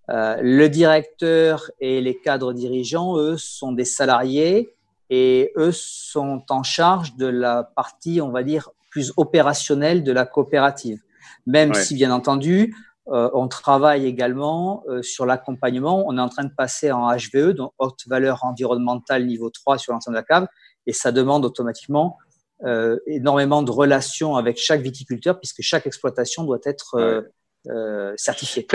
Euh, 0.09 0.37
le 0.41 0.69
directeur 0.69 1.71
et 1.79 2.01
les 2.01 2.19
cadres 2.19 2.53
dirigeants, 2.53 3.17
eux, 3.17 3.37
sont 3.37 3.71
des 3.71 3.85
salariés 3.85 4.75
et 5.09 5.51
eux 5.55 5.71
sont 5.71 6.43
en 6.49 6.63
charge 6.63 7.15
de 7.15 7.25
la 7.25 7.63
partie, 7.63 8.21
on 8.21 8.29
va 8.29 8.43
dire, 8.43 8.69
plus 8.89 9.13
opérationnelle 9.17 10.03
de 10.03 10.11
la 10.11 10.25
coopérative. 10.25 11.01
Même 11.47 11.73
si, 11.73 11.95
bien 11.95 12.11
entendu, 12.11 12.75
euh, 13.09 13.29
on 13.33 13.47
travaille 13.47 14.05
également 14.05 14.83
euh, 14.87 15.01
sur 15.01 15.25
l'accompagnement. 15.25 16.03
On 16.07 16.17
est 16.17 16.21
en 16.21 16.29
train 16.29 16.43
de 16.43 16.53
passer 16.55 16.91
en 16.91 17.09
HVE, 17.11 17.51
donc 17.51 17.73
haute 17.79 18.07
valeur 18.07 18.45
environnementale 18.45 19.25
niveau 19.25 19.49
3 19.49 19.77
sur 19.77 19.93
l'ensemble 19.93 20.15
de 20.15 20.19
la 20.19 20.23
cave, 20.23 20.47
et 20.85 20.93
ça 20.93 21.11
demande 21.11 21.45
automatiquement 21.45 22.17
énormément 23.07 23.63
de 23.63 23.71
relations 23.71 24.35
avec 24.35 24.57
chaque 24.57 24.81
viticulteur, 24.81 25.39
puisque 25.39 25.61
chaque 25.61 25.85
exploitation 25.85 26.43
doit 26.43 26.61
être 26.65 27.23
euh, 27.69 28.13
certifié. 28.17 28.67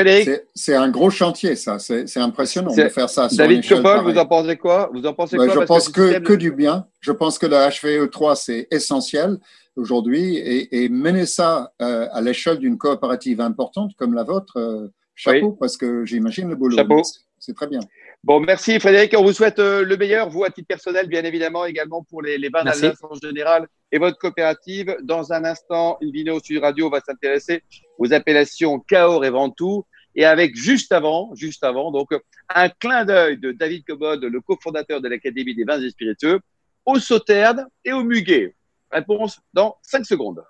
C'est 0.54 0.74
un 0.74 0.88
gros 0.88 1.10
chantier, 1.10 1.56
ça. 1.56 1.78
C'est 1.78 2.16
impressionnant 2.16 2.74
de 2.74 2.88
faire 2.88 3.10
ça. 3.10 3.28
David 3.30 3.62
Chopol, 3.62 4.02
vous 4.02 4.16
en 4.16 4.24
pensez 4.24 4.56
quoi? 4.56 4.88
Vous 4.94 5.04
en 5.04 5.12
pensez 5.12 5.36
quoi? 5.36 5.48
Je 5.48 5.58
pense 5.60 5.90
que, 5.90 6.18
que, 6.20 6.32
du 6.32 6.52
bien. 6.52 6.86
Je 7.00 7.12
pense 7.12 7.38
que 7.38 7.44
le 7.44 7.56
HVE3, 7.56 8.36
c'est 8.36 8.66
essentiel 8.70 9.36
aujourd'hui. 9.76 10.38
Et, 10.38 10.88
mener 10.88 11.26
ça 11.26 11.74
euh, 11.82 12.08
à 12.12 12.22
l'échelle 12.22 12.58
d'une 12.58 12.78
coopérative 12.78 13.42
importante 13.42 13.92
comme 13.98 14.14
la 14.14 14.22
vôtre, 14.22 14.56
euh, 14.56 14.88
chapeau, 15.14 15.52
parce 15.52 15.76
que 15.76 16.06
j'imagine 16.06 16.48
le 16.48 16.56
boulot. 16.56 16.76
Chapeau. 16.76 17.02
C'est 17.38 17.54
très 17.54 17.66
bien. 17.66 17.80
Bon, 18.28 18.40
merci 18.40 18.78
Frédéric. 18.78 19.14
On 19.16 19.22
vous 19.22 19.32
souhaite 19.32 19.58
le 19.58 19.96
meilleur, 19.96 20.28
vous 20.28 20.44
à 20.44 20.50
titre 20.50 20.68
personnel, 20.68 21.06
bien 21.06 21.24
évidemment, 21.24 21.64
également 21.64 22.04
pour 22.04 22.20
les, 22.20 22.36
les 22.36 22.50
bains 22.50 22.62
d'Alsace 22.62 23.02
en 23.02 23.14
général 23.14 23.66
et 23.90 23.96
votre 23.96 24.18
coopérative. 24.18 24.94
Dans 25.02 25.32
un 25.32 25.46
instant, 25.46 25.96
Invino 26.02 26.38
Sud 26.38 26.60
Radio 26.60 26.90
va 26.90 27.00
s'intéresser 27.00 27.62
aux 27.96 28.12
appellations 28.12 28.80
Cahors 28.80 29.24
et 29.24 29.30
Ventoux. 29.30 29.86
Et 30.14 30.26
avec 30.26 30.54
juste 30.56 30.92
avant, 30.92 31.30
juste 31.36 31.64
avant, 31.64 31.90
donc 31.90 32.10
un 32.54 32.68
clin 32.68 33.06
d'œil 33.06 33.38
de 33.38 33.52
David 33.52 33.84
Cobod, 33.86 34.22
le 34.22 34.40
cofondateur 34.42 35.00
de 35.00 35.08
l'Académie 35.08 35.54
des 35.54 35.64
vins 35.64 35.80
et 35.80 35.88
spiritueux, 35.88 36.40
au 36.84 36.98
sauterne 36.98 37.66
et 37.82 37.94
au 37.94 38.04
muguet. 38.04 38.54
Réponse 38.90 39.40
dans 39.54 39.76
5 39.80 40.04
secondes. 40.04 40.44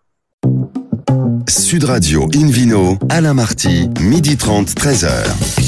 Sud 1.48 1.84
Radio 1.84 2.28
Invino, 2.34 2.98
Alain 3.08 3.34
Marty, 3.34 3.88
midi 4.00 4.36
30, 4.36 4.66
13h. 4.66 5.67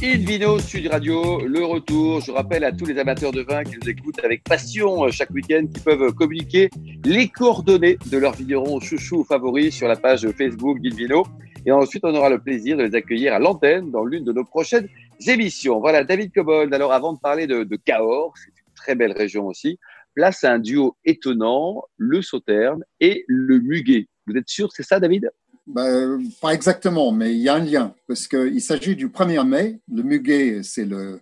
Vino 0.00 0.58
Sud 0.58 0.88
Radio, 0.88 1.40
le 1.40 1.64
retour. 1.64 2.20
Je 2.20 2.30
rappelle 2.30 2.64
à 2.64 2.72
tous 2.72 2.84
les 2.84 2.98
amateurs 2.98 3.32
de 3.32 3.40
vin 3.40 3.64
qui 3.64 3.76
nous 3.80 3.88
écoutent 3.88 4.22
avec 4.22 4.44
passion 4.44 5.04
euh, 5.04 5.10
chaque 5.10 5.30
week-end, 5.30 5.66
qui 5.72 5.80
peuvent 5.80 6.12
communiquer 6.12 6.68
les 7.04 7.28
coordonnées 7.28 7.98
de 8.10 8.18
leurs 8.18 8.34
vignerons 8.34 8.78
chouchou 8.80 9.24
favoris 9.24 9.74
sur 9.74 9.88
la 9.88 9.96
page 9.96 10.28
Facebook 10.32 10.78
Vino. 10.80 11.26
Et 11.64 11.72
ensuite, 11.72 12.04
on 12.04 12.14
aura 12.14 12.28
le 12.28 12.38
plaisir 12.38 12.76
de 12.76 12.82
les 12.82 12.94
accueillir 12.94 13.32
à 13.32 13.38
l'antenne 13.38 13.90
dans 13.90 14.04
l'une 14.04 14.24
de 14.24 14.32
nos 14.32 14.44
prochaines 14.44 14.88
émissions. 15.26 15.80
Voilà, 15.80 16.04
David 16.04 16.32
Cobold. 16.32 16.72
Alors, 16.74 16.92
avant 16.92 17.14
de 17.14 17.18
parler 17.18 17.46
de, 17.46 17.64
de 17.64 17.76
Cahors, 17.76 18.34
c'est 18.36 18.50
une 18.50 18.74
très 18.74 18.94
belle 18.94 19.12
région 19.12 19.46
aussi, 19.46 19.78
place 20.14 20.44
à 20.44 20.52
un 20.52 20.58
duo 20.58 20.96
étonnant, 21.04 21.82
le 21.96 22.20
Sauterne 22.20 22.84
et 23.00 23.24
le 23.26 23.60
Muguet. 23.60 24.08
Vous 24.26 24.36
êtes 24.36 24.48
sûr, 24.48 24.70
c'est 24.72 24.82
ça, 24.82 25.00
David? 25.00 25.30
Ben, 25.66 26.22
pas 26.40 26.54
exactement, 26.54 27.10
mais 27.10 27.32
il 27.32 27.40
y 27.40 27.48
a 27.48 27.54
un 27.54 27.64
lien, 27.64 27.94
parce 28.06 28.28
qu'il 28.28 28.60
s'agit 28.60 28.94
du 28.94 29.08
1er 29.08 29.46
mai. 29.46 29.80
Le 29.92 30.02
muguet, 30.02 30.62
c'est 30.62 30.84
le, 30.84 31.20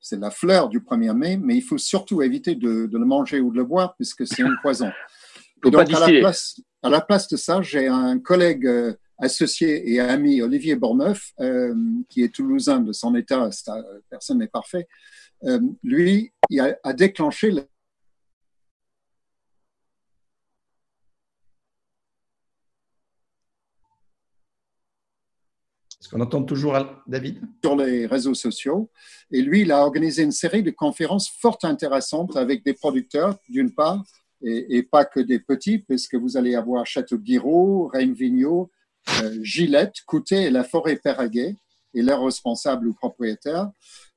c'est 0.00 0.18
la 0.18 0.30
fleur 0.30 0.68
du 0.68 0.80
1er 0.80 1.14
mai, 1.14 1.36
mais 1.36 1.56
il 1.56 1.62
faut 1.62 1.78
surtout 1.78 2.22
éviter 2.22 2.54
de, 2.54 2.86
de 2.86 2.98
le 2.98 3.04
manger 3.04 3.40
ou 3.40 3.50
de 3.50 3.56
le 3.56 3.64
boire, 3.64 3.94
puisque 3.96 4.26
c'est 4.26 4.42
un 4.42 4.54
poison. 4.62 4.90
Et 5.64 5.70
donc, 5.70 5.92
à 5.92 6.00
la, 6.00 6.18
place, 6.18 6.60
à 6.82 6.90
la, 6.90 7.00
place, 7.00 7.28
de 7.28 7.36
ça, 7.36 7.62
j'ai 7.62 7.86
un 7.86 8.18
collègue 8.18 8.66
euh, 8.66 8.94
associé 9.18 9.92
et 9.92 10.00
ami, 10.00 10.42
Olivier 10.42 10.74
Borneuf, 10.74 11.30
euh, 11.38 11.72
qui 12.08 12.24
est 12.24 12.34
toulousain 12.34 12.80
de 12.80 12.92
son 12.92 13.14
état, 13.14 13.48
personne 14.10 14.38
n'est 14.38 14.48
parfait. 14.48 14.88
Euh, 15.44 15.60
lui, 15.84 16.32
il 16.50 16.60
a, 16.60 16.76
a 16.82 16.92
déclenché 16.92 17.52
On 26.12 26.20
entend 26.20 26.42
toujours 26.42 26.76
David? 27.06 27.40
Sur 27.62 27.76
les 27.76 28.06
réseaux 28.06 28.34
sociaux. 28.34 28.90
Et 29.30 29.42
lui, 29.42 29.62
il 29.62 29.72
a 29.72 29.82
organisé 29.82 30.22
une 30.22 30.32
série 30.32 30.62
de 30.62 30.70
conférences 30.70 31.30
fort 31.30 31.58
intéressantes 31.62 32.36
avec 32.36 32.64
des 32.64 32.74
producteurs, 32.74 33.36
d'une 33.48 33.72
part, 33.72 34.02
et, 34.44 34.82
pas 34.82 35.04
que 35.04 35.20
des 35.20 35.38
petits, 35.38 35.78
puisque 35.78 36.16
vous 36.16 36.36
allez 36.36 36.56
avoir 36.56 36.84
Château-Guiraud, 36.84 37.90
Rennes-Vigneault, 37.92 38.70
euh, 39.22 39.38
Gillette, 39.42 39.94
Coutet 40.06 40.44
et 40.44 40.50
la 40.50 40.64
forêt 40.64 40.96
Péraguet, 40.96 41.54
et 41.94 42.02
leurs 42.02 42.24
responsables 42.24 42.88
ou 42.88 42.94
propriétaires. 42.94 43.70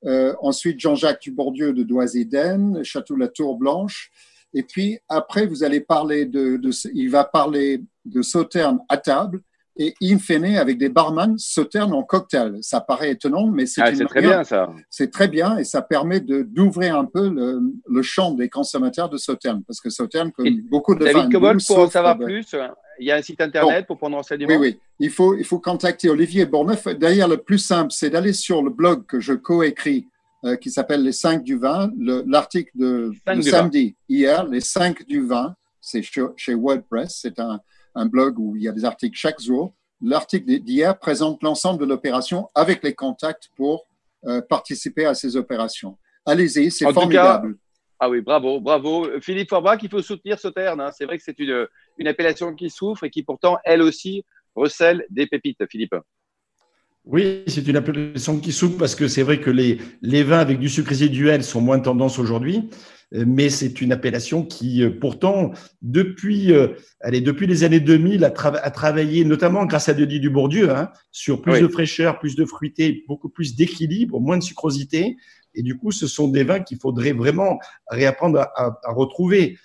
Euh, 0.04 0.34
ensuite, 0.40 0.80
Jean-Jacques 0.80 1.22
Dubourdieu 1.22 1.72
de 1.72 1.82
Doisiden, 1.82 2.82
Château-La 2.82 3.28
Tour 3.28 3.56
Blanche. 3.56 4.10
Et 4.52 4.62
puis, 4.62 4.98
après, 5.08 5.46
vous 5.46 5.62
allez 5.62 5.80
parler 5.80 6.24
de 6.24 6.58
il 6.94 7.10
va 7.10 7.24
parler 7.24 7.84
de 8.04 8.22
Sauterne 8.22 8.80
à 8.88 8.96
table 8.96 9.42
et 9.78 9.94
in 10.02 10.18
fine 10.18 10.56
avec 10.56 10.78
des 10.78 10.88
barman 10.88 11.36
sauterne 11.38 11.92
en 11.92 12.02
cocktail. 12.02 12.58
Ça 12.62 12.80
paraît 12.80 13.10
étonnant, 13.10 13.46
mais 13.46 13.66
c'est 13.66 13.82
ah, 13.82 13.92
très 13.92 14.22
bien 14.22 14.44
ça. 14.44 14.70
C'est 14.90 15.10
très 15.10 15.28
bien 15.28 15.58
et 15.58 15.64
ça 15.64 15.82
permet 15.82 16.20
d'ouvrir 16.20 16.96
un 16.96 17.04
peu 17.04 17.28
le, 17.28 17.60
le, 17.86 18.02
champ 18.02 18.32
des 18.32 18.48
consommateurs 18.48 19.08
de 19.08 19.16
sauterne 19.16 19.62
parce 19.66 19.80
que 19.80 19.90
sauterne, 19.90 20.32
comme 20.32 20.48
beaucoup 20.70 20.94
de 20.94 21.04
David 21.04 21.30
Cobol, 21.30 21.58
pour 21.66 21.78
en 21.78 21.90
savoir 21.90 22.18
plus, 22.18 22.54
il 22.98 23.06
y 23.06 23.10
a 23.10 23.16
un 23.16 23.22
site 23.22 23.40
internet 23.40 23.86
pour 23.86 23.98
prendre 23.98 24.16
renseignement. 24.16 24.48
Oui, 24.54 24.56
oui. 24.56 24.80
Il 24.98 25.10
faut, 25.10 25.36
il 25.36 25.44
faut 25.44 25.58
contacter 25.58 26.08
Olivier 26.08 26.46
Bourneuf. 26.46 26.86
D'ailleurs, 26.88 27.28
le 27.28 27.36
plus 27.36 27.58
simple, 27.58 27.92
c'est 27.92 28.10
d'aller 28.10 28.32
sur 28.32 28.62
le 28.62 28.70
blog 28.70 29.04
que 29.06 29.20
je 29.20 29.34
coécris 29.34 30.06
euh, 30.44 30.56
qui 30.56 30.70
s'appelle 30.70 31.02
Les 31.02 31.12
5 31.12 31.42
du 31.42 31.58
vin, 31.58 31.90
l'article 31.98 32.70
de, 32.74 33.12
samedi, 33.42 33.94
hier, 34.08 34.46
Les 34.46 34.60
5 34.60 35.06
du 35.06 35.26
vin, 35.26 35.54
c'est 35.80 36.02
chez 36.02 36.54
WordPress, 36.54 37.18
c'est 37.20 37.38
un 37.38 37.60
un 37.96 38.06
blog 38.06 38.38
où 38.38 38.54
il 38.56 38.62
y 38.62 38.68
a 38.68 38.72
des 38.72 38.84
articles 38.84 39.16
chaque 39.18 39.40
jour. 39.40 39.74
L'article 40.00 40.60
d'hier 40.60 40.98
présente 40.98 41.42
l'ensemble 41.42 41.80
de 41.80 41.86
l'opération 41.86 42.50
avec 42.54 42.82
les 42.82 42.94
contacts 42.94 43.48
pour 43.56 43.86
euh, 44.26 44.42
participer 44.42 45.06
à 45.06 45.14
ces 45.14 45.36
opérations. 45.36 45.98
Allez-y, 46.26 46.70
c'est 46.70 46.92
formidable. 46.92 47.56
ah 47.98 48.10
oui, 48.10 48.20
bravo, 48.20 48.60
bravo. 48.60 49.20
Philippe 49.20 49.48
Forbach, 49.48 49.82
il 49.82 49.88
faut 49.88 50.02
soutenir 50.02 50.38
Sauterne. 50.38 50.80
Hein. 50.80 50.90
C'est 50.92 51.06
vrai 51.06 51.16
que 51.16 51.24
c'est 51.24 51.38
une, 51.38 51.66
une 51.96 52.08
appellation 52.08 52.54
qui 52.54 52.68
souffre 52.68 53.04
et 53.04 53.10
qui 53.10 53.22
pourtant, 53.22 53.56
elle 53.64 53.80
aussi, 53.80 54.24
recèle 54.54 55.06
des 55.08 55.26
pépites, 55.26 55.64
Philippe. 55.70 55.94
Oui, 57.06 57.44
c'est 57.46 57.66
une 57.68 57.76
appellation 57.76 58.38
qui 58.40 58.52
souffre 58.52 58.76
parce 58.78 58.94
que 58.94 59.06
c'est 59.06 59.22
vrai 59.22 59.40
que 59.40 59.50
les, 59.50 59.78
les 60.02 60.22
vins 60.24 60.40
avec 60.40 60.58
du 60.58 60.68
sucre 60.68 60.88
résiduel 60.88 61.44
sont 61.44 61.60
moins 61.60 61.78
tendance 61.78 62.18
aujourd'hui. 62.18 62.68
Euh, 63.14 63.24
mais 63.26 63.50
c'est 63.50 63.80
une 63.80 63.92
appellation 63.92 64.44
qui, 64.44 64.82
euh, 64.82 64.90
pourtant, 64.90 65.52
depuis, 65.82 66.52
euh, 66.52 66.68
allez, 67.00 67.20
depuis 67.20 67.46
les 67.46 67.62
années 67.64 67.80
2000, 67.80 68.24
a, 68.24 68.30
travaillé, 68.70 69.24
notamment 69.24 69.64
grâce 69.64 69.88
à 69.88 69.94
Denis 69.94 70.20
Dubourdieu, 70.20 70.70
hein, 70.70 70.90
sur 71.12 71.40
plus 71.40 71.60
de 71.60 71.68
fraîcheur, 71.68 72.18
plus 72.18 72.34
de 72.34 72.44
fruité, 72.44 73.04
beaucoup 73.06 73.28
plus 73.28 73.54
d'équilibre, 73.54 74.20
moins 74.20 74.38
de 74.38 74.42
sucrosité. 74.42 75.16
Et 75.54 75.62
du 75.62 75.76
coup, 75.76 75.92
ce 75.92 76.06
sont 76.06 76.28
des 76.28 76.44
vins 76.44 76.60
qu'il 76.60 76.78
faudrait 76.78 77.12
vraiment 77.12 77.58
réapprendre 77.88 78.40
à, 78.56 78.78
retrouver. 78.88 79.56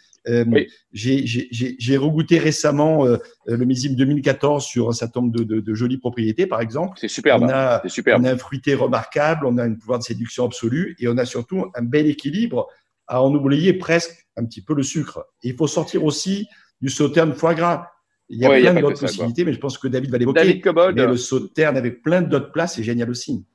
J'ai 0.94 1.98
regoûté 1.98 2.38
récemment 2.40 3.06
le 3.06 3.58
millésime 3.58 3.96
2014 3.96 4.66
sur 4.66 4.90
un 4.90 4.94
certain 4.94 5.22
nombre 5.22 5.34
de, 5.34 5.60
de, 5.60 5.74
jolies 5.74 5.98
propriétés, 5.98 6.48
par 6.48 6.62
exemple. 6.62 6.98
C'est 7.00 7.08
superbe. 7.08 7.44
On 7.44 7.50
a, 7.50 7.82
on 8.18 8.24
a 8.24 8.32
un 8.32 8.38
fruité 8.38 8.76
remarquable, 8.76 9.46
on 9.46 9.58
a 9.58 9.64
un 9.64 9.74
pouvoir 9.74 10.00
de 10.00 10.04
séduction 10.04 10.46
absolu 10.46 10.96
et 11.00 11.08
on 11.08 11.18
a 11.18 11.26
surtout 11.26 11.66
un 11.76 11.84
bel 11.84 12.08
équilibre 12.08 12.68
à 13.08 13.22
en 13.22 13.34
oublier 13.34 13.74
presque 13.74 14.26
un 14.38 14.46
petit 14.46 14.62
peu 14.62 14.74
le 14.74 14.84
sucre. 14.84 15.26
il 15.44 15.56
faut 15.56 15.68
sortir 15.68 16.04
aussi 16.06 16.48
du 16.82 16.90
sauterne 16.90 17.34
foie 17.34 17.54
gras. 17.54 17.88
Il 18.30 18.40
y 18.40 18.46
a 18.46 18.50
plein 18.50 18.74
d'autres 18.80 19.02
possibilités, 19.02 19.44
mais 19.44 19.52
je 19.52 19.60
pense 19.60 19.78
que 19.78 19.90
David 19.90 20.10
va 20.10 20.18
l'évoquer. 20.18 20.40
David 20.40 20.64
Cobol. 20.64 20.96
Mais 20.96 21.06
le 21.06 21.18
sauterne 21.18 21.76
avec 21.76 22.02
plein 22.02 22.22
d'autres 22.22 22.52
plats, 22.54 22.68
c'est 22.68 22.84
génial 22.84 23.10
aussi. 23.10 23.46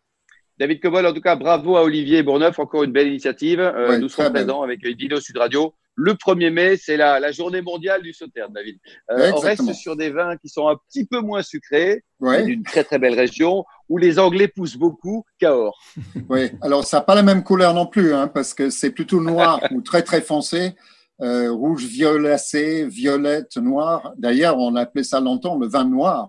David 0.59 0.81
Cobol, 0.81 1.07
en 1.07 1.15
tout 1.15 1.23
cas, 1.23 1.37
bravo 1.37 1.77
à 1.77 1.83
Olivier 1.83 2.23
Bourneuf, 2.23 2.59
encore 2.59 2.83
une 2.83 2.93
belle 2.93 3.09
initiative. 3.09 3.61
Euh, 3.61 3.99
nous 3.99 4.09
serons 4.09 4.31
présents 4.31 4.63
avec 4.63 4.87
Dino 4.87 5.19
Sud 5.21 5.39
Radio. 5.39 5.75
Le 5.99 6.13
1er 6.13 6.51
mai, 6.51 6.77
c'est 6.77 6.99
la, 6.99 7.19
la, 7.19 7.33
journée 7.33 7.63
mondiale 7.63 8.03
du 8.03 8.13
sauterne, 8.13 8.53
David. 8.53 8.79
Euh, 9.11 9.33
on 9.35 9.39
reste 9.39 9.73
sur 9.73 9.97
des 9.97 10.11
vins 10.11 10.37
qui 10.37 10.51
sont 10.51 10.69
un 10.69 10.77
petit 10.77 11.07
peu 11.07 11.21
moins 11.21 11.43
sucrés, 11.43 12.05
d'une 12.21 12.63
très 12.63 12.85
très 12.85 12.99
belle 12.99 13.15
région, 13.15 13.65
où 13.89 13.97
les 13.97 14.19
Anglais 14.19 14.47
poussent 14.47 14.77
beaucoup, 14.77 15.25
Cahors. 15.39 15.79
Oui, 16.29 16.51
alors 16.61 16.85
ça 16.85 16.99
n'a 16.99 17.01
pas 17.03 17.15
la 17.15 17.23
même 17.23 17.43
couleur 17.43 17.73
non 17.73 17.87
plus, 17.87 18.13
hein, 18.13 18.29
parce 18.29 18.53
que 18.53 18.69
c'est 18.69 18.91
plutôt 18.91 19.23
noir 19.23 19.59
ou 19.73 19.81
très 19.81 20.03
très 20.03 20.21
foncé. 20.21 20.75
Euh, 21.23 21.51
rouge 21.51 21.87
violacé, 21.87 22.87
violette, 22.87 23.57
noir. 23.57 24.13
D'ailleurs, 24.19 24.59
on 24.59 24.77
appelait 24.77 25.03
ça 25.03 25.19
longtemps 25.19 25.59
le 25.59 25.67
vin 25.67 25.87
noir. 25.87 26.29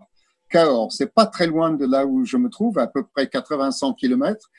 Cahors, 0.50 0.94
c'est 0.94 1.14
pas 1.14 1.26
très 1.26 1.46
loin 1.46 1.72
de 1.72 1.86
là 1.86 2.06
où 2.06 2.24
je 2.24 2.38
me 2.38 2.48
trouve, 2.50 2.80
à 2.80 2.88
peu 2.88 3.04
près 3.04 3.26
80-100 3.26 3.96
kilomètres. 3.96 4.50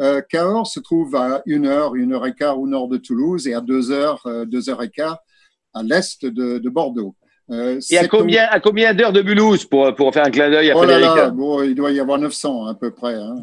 Euh, 0.00 0.20
Cahors 0.28 0.66
se 0.66 0.80
trouve 0.80 1.14
à 1.16 1.42
une 1.46 1.66
heure, 1.66 1.94
une 1.94 2.12
heure 2.12 2.26
et 2.26 2.34
quart 2.34 2.58
au 2.58 2.66
nord 2.66 2.88
de 2.88 2.98
Toulouse 2.98 3.46
et 3.48 3.54
à 3.54 3.60
deux 3.60 3.90
heures, 3.90 4.20
euh, 4.26 4.44
deux 4.44 4.68
heures 4.68 4.82
et 4.82 4.90
quart 4.90 5.18
à 5.74 5.82
l'est 5.82 6.24
de, 6.24 6.58
de, 6.58 6.68
Bordeaux. 6.68 7.14
Euh, 7.50 7.80
et 7.90 7.98
à 7.98 8.08
combien, 8.08 8.46
à 8.50 8.60
combien 8.60 8.92
d'heures 8.92 9.12
de 9.12 9.22
Mulhouse 9.22 9.64
pour, 9.64 9.94
pour 9.94 10.12
faire 10.12 10.26
un 10.26 10.30
clin 10.30 10.50
d'œil 10.50 10.70
à 10.70 10.76
oh 10.76 10.84
là 10.84 10.98
là, 10.98 11.30
bon, 11.30 11.62
Il 11.62 11.74
doit 11.74 11.92
y 11.92 12.00
avoir 12.00 12.18
900 12.18 12.66
à 12.66 12.74
peu 12.74 12.90
près. 12.90 13.14
Hein. 13.14 13.36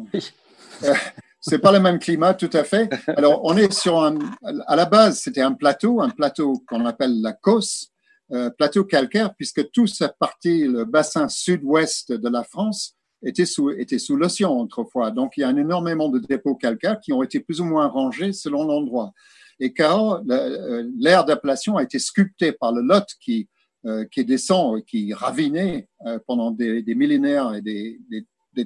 Euh, 0.82 0.92
c'est 1.40 1.58
pas 1.58 1.72
le 1.72 1.80
même 1.80 1.98
climat, 1.98 2.34
tout 2.34 2.50
à 2.52 2.64
fait. 2.64 2.90
Alors, 3.16 3.40
on 3.44 3.56
est 3.56 3.72
sur 3.72 4.02
un, 4.02 4.18
à 4.66 4.76
la 4.76 4.86
base, 4.86 5.20
c'était 5.20 5.40
un 5.40 5.52
plateau, 5.52 6.00
un 6.00 6.10
plateau 6.10 6.62
qu'on 6.66 6.84
appelle 6.84 7.20
la 7.22 7.32
Cosse, 7.32 7.92
euh, 8.32 8.50
plateau 8.50 8.84
calcaire, 8.84 9.34
puisque 9.34 9.70
toute 9.70 9.90
cette 9.90 10.16
partie, 10.18 10.64
le 10.64 10.84
bassin 10.84 11.28
sud-ouest 11.28 12.12
de 12.12 12.28
la 12.28 12.42
France, 12.42 12.96
était 13.24 13.46
sous, 13.46 14.16
l'océan 14.16 14.58
autrefois. 14.58 15.10
Donc, 15.10 15.34
il 15.36 15.40
y 15.40 15.44
a 15.44 15.48
un 15.48 15.56
énormément 15.56 16.08
de 16.08 16.18
dépôts 16.18 16.54
calcaires 16.54 17.00
qui 17.00 17.12
ont 17.12 17.22
été 17.22 17.40
plus 17.40 17.60
ou 17.60 17.64
moins 17.64 17.86
rangés 17.86 18.32
selon 18.32 18.64
l'endroit. 18.64 19.12
Et 19.60 19.72
car 19.72 20.22
euh, 20.30 20.84
l'aire 20.98 21.24
d'appellation 21.24 21.76
a 21.76 21.82
été 21.82 21.98
sculptée 21.98 22.52
par 22.52 22.72
le 22.72 22.82
Lot 22.82 23.06
qui, 23.20 23.48
euh, 23.86 24.04
qui 24.12 24.24
descend, 24.24 24.84
qui 24.84 25.14
ravinait 25.14 25.88
pendant 26.26 26.50
des, 26.50 26.82
millénaires 26.94 27.54
et 27.54 27.62
des, 27.62 27.98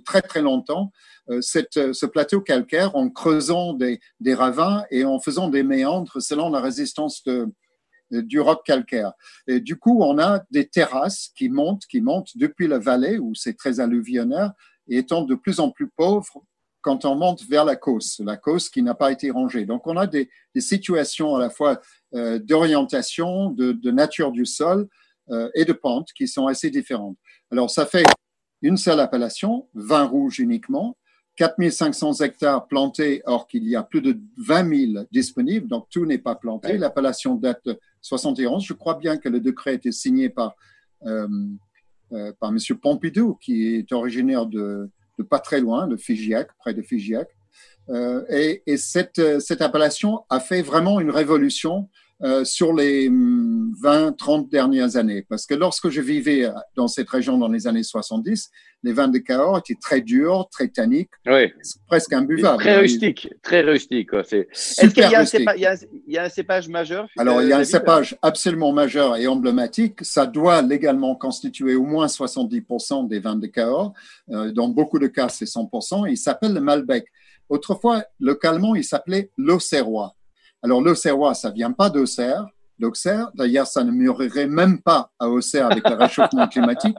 très 0.04 0.20
très 0.20 0.42
longtemps 0.42 0.92
cette, 1.40 1.94
ce 1.94 2.04
plateau 2.04 2.40
calcaire 2.40 2.94
en 2.94 3.08
creusant 3.08 3.72
des 3.74 4.34
ravins 4.34 4.84
et 4.90 5.04
en 5.04 5.18
faisant 5.18 5.48
des 5.48 5.62
méandres 5.62 6.20
selon 6.20 6.50
la 6.50 6.60
résistance 6.60 7.22
de, 7.24 7.48
du 8.10 8.40
roc 8.40 8.64
calcaire. 8.64 9.12
Et 9.46 9.60
du 9.60 9.76
coup, 9.76 10.02
on 10.02 10.18
a 10.18 10.42
des 10.50 10.66
terrasses 10.66 11.30
qui 11.36 11.48
montent, 11.48 11.86
qui 11.86 12.00
montent 12.00 12.36
depuis 12.36 12.66
la 12.66 12.78
vallée 12.78 13.18
où 13.18 13.34
c'est 13.34 13.54
très 13.54 13.80
alluvionnaire 13.80 14.52
et 14.88 14.98
étant 14.98 15.22
de 15.22 15.34
plus 15.34 15.60
en 15.60 15.70
plus 15.70 15.88
pauvres 15.88 16.42
quand 16.80 17.04
on 17.04 17.16
monte 17.16 17.44
vers 17.44 17.64
la 17.64 17.76
côte, 17.76 18.04
la 18.20 18.36
côte 18.36 18.68
qui 18.70 18.82
n'a 18.82 18.94
pas 18.94 19.12
été 19.12 19.30
rangée. 19.30 19.64
Donc, 19.64 19.86
on 19.86 19.96
a 19.96 20.06
des, 20.06 20.30
situations 20.56 21.36
à 21.36 21.38
la 21.38 21.50
fois 21.50 21.80
euh, 22.14 22.38
d'orientation, 22.38 23.50
de, 23.50 23.90
nature 23.90 24.32
du 24.32 24.46
sol 24.46 24.88
euh, 25.30 25.50
et 25.54 25.64
de 25.64 25.72
pente 25.72 26.08
qui 26.16 26.26
sont 26.26 26.46
assez 26.46 26.70
différentes. 26.70 27.16
Alors, 27.50 27.70
ça 27.70 27.86
fait 27.86 28.04
une 28.62 28.76
seule 28.76 29.00
appellation, 29.00 29.68
vin 29.74 30.04
rouge 30.04 30.38
uniquement, 30.38 30.96
4500 31.36 32.14
hectares 32.24 32.66
plantés, 32.66 33.22
or 33.24 33.46
qu'il 33.46 33.68
y 33.68 33.76
a 33.76 33.84
plus 33.84 34.00
de 34.00 34.18
20 34.38 34.92
000 34.94 35.04
disponibles, 35.12 35.68
donc 35.68 35.86
tout 35.90 36.04
n'est 36.04 36.18
pas 36.18 36.34
planté. 36.34 36.76
L'appellation 36.76 37.36
date 37.36 37.60
de 37.64 37.78
71. 38.00 38.64
Je 38.64 38.72
crois 38.72 38.94
bien 38.94 39.16
que 39.16 39.28
le 39.28 39.40
décret 39.40 39.70
a 39.70 39.74
été 39.74 39.92
signé 39.92 40.28
par, 40.28 40.54
euh, 41.06 41.28
euh, 42.12 42.32
par 42.40 42.50
M. 42.50 42.58
Pompidou, 42.80 43.34
qui 43.34 43.76
est 43.76 43.92
originaire 43.92 44.46
de, 44.46 44.90
pas 45.28 45.38
très 45.38 45.60
loin, 45.60 45.86
de 45.86 45.96
Figeac, 45.96 46.48
près 46.58 46.74
de 46.74 46.82
Figeac. 46.82 47.28
Euh, 47.90 48.24
et, 48.28 48.62
et 48.66 48.76
cette, 48.76 49.40
cette 49.40 49.62
appellation 49.62 50.24
a 50.28 50.40
fait 50.40 50.62
vraiment 50.62 51.00
une 51.00 51.10
révolution 51.10 51.88
euh, 52.22 52.44
sur 52.44 52.72
les 52.74 53.08
20, 53.08 54.12
30 54.16 54.48
dernières 54.50 54.96
années. 54.96 55.24
Parce 55.28 55.46
que 55.46 55.54
lorsque 55.54 55.88
je 55.88 56.00
vivais 56.00 56.50
dans 56.76 56.88
cette 56.88 57.08
région 57.08 57.38
dans 57.38 57.48
les 57.48 57.66
années 57.66 57.82
70, 57.82 58.50
les 58.84 58.92
vins 58.92 59.08
de 59.08 59.18
Cahors 59.18 59.58
étaient 59.58 59.78
très 59.80 60.00
durs, 60.00 60.48
très 60.50 60.68
tanniques, 60.68 61.10
oui. 61.26 61.52
presque 61.86 62.12
imbuvables. 62.12 62.62
Très 62.62 62.78
rustique, 62.78 63.28
très 63.42 63.62
rustique. 63.62 64.08
Est-ce 64.12 64.86
qu'il 64.86 65.04
y, 65.04 66.10
y, 66.12 66.16
a 66.16 66.22
un 66.24 66.28
cépage 66.28 66.68
majeur 66.68 67.08
Alors, 67.16 67.42
il 67.42 67.48
y 67.48 67.52
a 67.52 67.58
un 67.58 67.64
cépage 67.64 68.16
absolument 68.22 68.72
majeur 68.72 69.16
et 69.16 69.26
emblématique. 69.26 69.98
Ça 70.02 70.26
doit 70.26 70.62
légalement 70.62 71.16
constituer 71.16 71.74
au 71.74 71.84
moins 71.84 72.06
70% 72.06 73.08
des 73.08 73.18
vins 73.18 73.36
de 73.36 73.46
Cahors. 73.46 73.92
Euh, 74.30 74.52
dans 74.52 74.68
beaucoup 74.68 74.98
de 74.98 75.08
cas, 75.08 75.28
c'est 75.28 75.44
100%. 75.44 76.08
Il 76.08 76.16
s'appelle 76.16 76.54
le 76.54 76.60
Malbec. 76.60 77.06
Autrefois, 77.48 78.04
localement, 78.20 78.74
il 78.74 78.84
s'appelait 78.84 79.30
l'Auxerrois. 79.36 80.14
Alors, 80.62 80.80
l'Auxerrois, 80.80 81.34
ça 81.34 81.50
vient 81.50 81.72
pas 81.72 81.90
d'Auxerre, 81.90 82.46
d'Auxerre. 82.78 83.30
D'ailleurs, 83.34 83.66
ça 83.66 83.84
ne 83.84 83.90
mûrirait 83.90 84.46
même 84.46 84.80
pas 84.82 85.10
à 85.18 85.28
Auxerre 85.28 85.70
avec 85.70 85.88
le 85.88 85.94
réchauffement 85.96 86.48
climatique. 86.48 86.96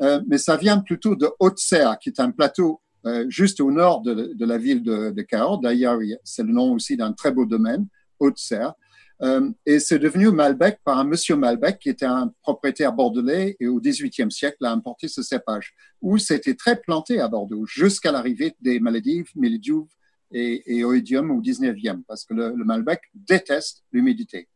Euh, 0.00 0.20
mais 0.26 0.38
ça 0.38 0.56
vient 0.56 0.78
plutôt 0.78 1.16
de 1.16 1.28
Haute-Serre, 1.38 1.98
qui 1.98 2.08
est 2.08 2.20
un 2.20 2.30
plateau 2.30 2.80
euh, 3.04 3.26
juste 3.28 3.60
au 3.60 3.70
nord 3.70 4.00
de, 4.02 4.32
de 4.34 4.46
la 4.46 4.58
ville 4.58 4.82
de, 4.82 5.10
de 5.10 5.22
Cahors. 5.22 5.60
D'ailleurs, 5.60 5.98
c'est 6.24 6.44
le 6.44 6.52
nom 6.52 6.72
aussi 6.72 6.96
d'un 6.96 7.12
très 7.12 7.32
beau 7.32 7.44
domaine, 7.44 7.86
Haute-Serre. 8.18 8.74
Euh, 9.22 9.50
et 9.66 9.78
c'est 9.78 10.00
devenu 10.00 10.30
Malbec 10.30 10.80
par 10.84 10.98
un 10.98 11.04
monsieur 11.04 11.36
Malbec 11.36 11.78
qui 11.78 11.90
était 11.90 12.06
un 12.06 12.32
propriétaire 12.42 12.92
bordelais 12.92 13.56
et 13.60 13.68
au 13.68 13.80
XVIIIe 13.80 14.30
siècle 14.32 14.64
a 14.64 14.72
importé 14.72 15.06
ce 15.06 15.22
cépage, 15.22 15.74
où 16.00 16.18
c'était 16.18 16.54
très 16.54 16.80
planté 16.80 17.20
à 17.20 17.28
Bordeaux 17.28 17.64
jusqu'à 17.66 18.10
l'arrivée 18.10 18.56
des 18.60 18.80
maladies, 18.80 19.24
mildiou, 19.36 19.88
et, 20.32 20.78
et 20.78 20.84
oïdium 20.84 21.30
au 21.30 21.40
19e, 21.40 22.02
parce 22.06 22.24
que 22.24 22.34
le, 22.34 22.52
Malbec 22.64 23.00
déteste 23.14 23.84
l'humidité. 23.92 24.48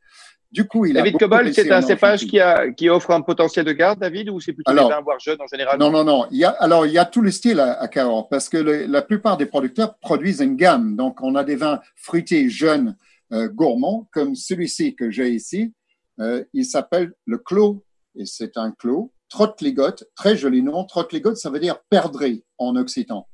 Du 0.50 0.66
coup, 0.66 0.86
il 0.86 0.94
David 0.94 1.18
Cobol, 1.18 1.52
c'est 1.52 1.70
un 1.70 1.82
cépage 1.82 2.26
qui, 2.26 2.40
a, 2.40 2.70
qui 2.70 2.88
offre 2.88 3.10
un 3.10 3.20
potentiel 3.20 3.64
de 3.64 3.72
garde, 3.72 3.98
David, 3.98 4.30
ou 4.30 4.40
c'est 4.40 4.52
plutôt 4.52 4.70
alors, 4.70 4.88
des 4.88 4.94
vins 4.94 5.00
voire 5.02 5.18
jeunes 5.18 5.40
en 5.40 5.46
général? 5.46 5.78
Non, 5.78 5.90
non, 5.90 6.04
non. 6.04 6.26
Il 6.30 6.38
y 6.38 6.44
a, 6.44 6.50
alors, 6.50 6.86
il 6.86 6.92
y 6.92 6.98
a 6.98 7.04
tous 7.04 7.20
les 7.20 7.32
styles 7.32 7.60
à, 7.60 7.80
à 7.80 7.88
Cahors, 7.88 8.28
parce 8.28 8.48
que 8.48 8.56
la 8.56 9.02
plupart 9.02 9.36
des 9.36 9.46
producteurs 9.46 9.98
produisent 9.98 10.40
une 10.40 10.56
gamme. 10.56 10.96
Donc, 10.96 11.20
on 11.20 11.34
a 11.34 11.44
des 11.44 11.56
vins 11.56 11.80
fruités, 11.96 12.48
jeunes, 12.48 12.96
euh, 13.32 13.48
gourmands, 13.48 14.08
comme 14.12 14.36
celui-ci 14.36 14.94
que 14.94 15.10
j'ai 15.10 15.30
ici. 15.30 15.74
Euh, 16.20 16.44
il 16.52 16.64
s'appelle 16.64 17.12
le 17.26 17.38
Clos, 17.38 17.84
et 18.14 18.24
c'est 18.24 18.56
un 18.56 18.70
Clos. 18.70 19.12
Trottligot, 19.28 19.96
très 20.14 20.36
joli 20.36 20.62
nom. 20.62 20.84
Trottligot, 20.84 21.34
ça 21.34 21.50
veut 21.50 21.58
dire 21.58 21.80
perdrix 21.90 22.44
en 22.58 22.76
occitan. 22.76 23.28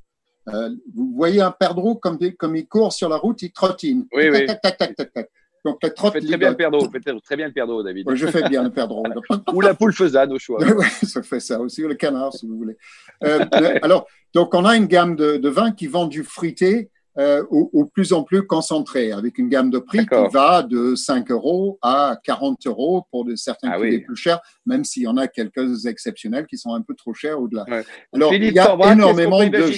Euh, 0.49 0.71
vous 0.95 1.13
voyez 1.15 1.41
un 1.41 1.53
perdreau 1.53 1.95
comme, 1.95 2.19
comme 2.39 2.57
il 2.57 2.67
court 2.67 2.93
sur 2.93 3.09
la 3.09 3.17
route, 3.17 3.43
il 3.43 3.53
trottine. 3.53 4.07
Oui, 4.13 4.31
tac, 4.31 4.41
oui. 4.41 4.47
Tac, 4.47 4.61
tac, 4.61 4.79
tac, 4.79 4.97
tac, 4.97 5.13
tac. 5.13 5.31
Donc, 5.65 5.79
la 5.81 5.91
trotte 5.91 6.15
très 6.15 6.37
bien 6.37 6.51
le 6.51 6.57
perdreau, 6.57 6.89
très 7.23 7.37
bien 7.37 7.47
le 7.47 7.53
perdreau, 7.53 7.83
David. 7.85 8.07
je 8.15 8.27
fais 8.27 8.49
bien 8.49 8.65
le 8.65 8.71
perdreau. 8.71 9.05
Ou 9.55 9.61
la 9.61 9.75
poule 9.75 9.93
faisade, 9.93 10.33
au 10.33 10.39
choix. 10.39 10.59
oui, 10.61 10.87
ça 11.05 11.23
fait 11.23 11.39
ça 11.39 11.61
aussi, 11.61 11.85
ou 11.85 11.89
le 11.89 11.95
canard, 11.95 12.33
si 12.33 12.47
vous 12.47 12.57
voulez. 12.57 12.77
Euh, 13.23 13.45
alors, 13.83 14.07
donc, 14.35 14.55
on 14.55 14.65
a 14.65 14.77
une 14.77 14.87
gamme 14.87 15.15
de, 15.15 15.37
de 15.37 15.49
vins 15.49 15.71
qui 15.71 15.87
vend 15.87 16.07
du 16.07 16.25
fruité 16.25 16.91
euh, 17.19 17.45
au, 17.51 17.69
au, 17.75 17.85
plus 17.85 18.13
en 18.13 18.25
plus 18.25 18.47
concentré, 18.47 19.13
avec 19.13 19.39
une 19.39 19.49
gamme 19.49 19.71
de 19.71 19.79
prix 19.79 20.07
qui 20.07 20.33
va 20.33 20.63
de 20.63 20.95
5 20.95 21.31
euros 21.31 21.79
à 21.83 22.19
40 22.25 22.67
euros 22.67 23.07
pour 23.11 23.25
de, 23.25 23.37
certains 23.37 23.71
ah, 23.71 23.79
oui. 23.79 23.99
plus 24.01 24.17
chers, 24.17 24.41
même 24.65 24.83
s'il 24.83 25.03
y 25.03 25.07
en 25.07 25.19
a 25.19 25.29
quelques 25.29 25.87
exceptionnels 25.87 26.47
qui 26.47 26.57
sont 26.57 26.75
un 26.75 26.81
peu 26.81 26.95
trop 26.95 27.13
chers 27.13 27.39
au-delà. 27.39 27.67
Ouais. 27.69 27.85
Alors, 28.15 28.33
Philippe 28.33 28.53
il 28.53 28.57
y 28.57 28.59
a 28.59 28.93
énormément 28.93 29.47
de 29.47 29.71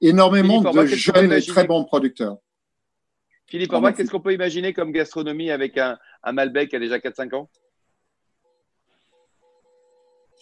énormément 0.00 0.60
de 0.60 0.86
jeunes 0.86 1.32
et 1.32 1.42
très 1.42 1.66
bons 1.66 1.84
producteurs. 1.84 2.38
Philippe 3.46 3.72
Orbach, 3.72 3.94
qu'est-ce 3.94 4.10
qu'on 4.10 4.20
peut 4.20 4.34
imaginer 4.34 4.72
comme 4.72 4.92
gastronomie 4.92 5.50
avec 5.50 5.78
un, 5.78 5.98
un 6.22 6.32
Malbec 6.32 6.68
qui 6.68 6.76
a 6.76 6.78
déjà 6.78 6.98
4-5 6.98 7.34
ans? 7.34 7.50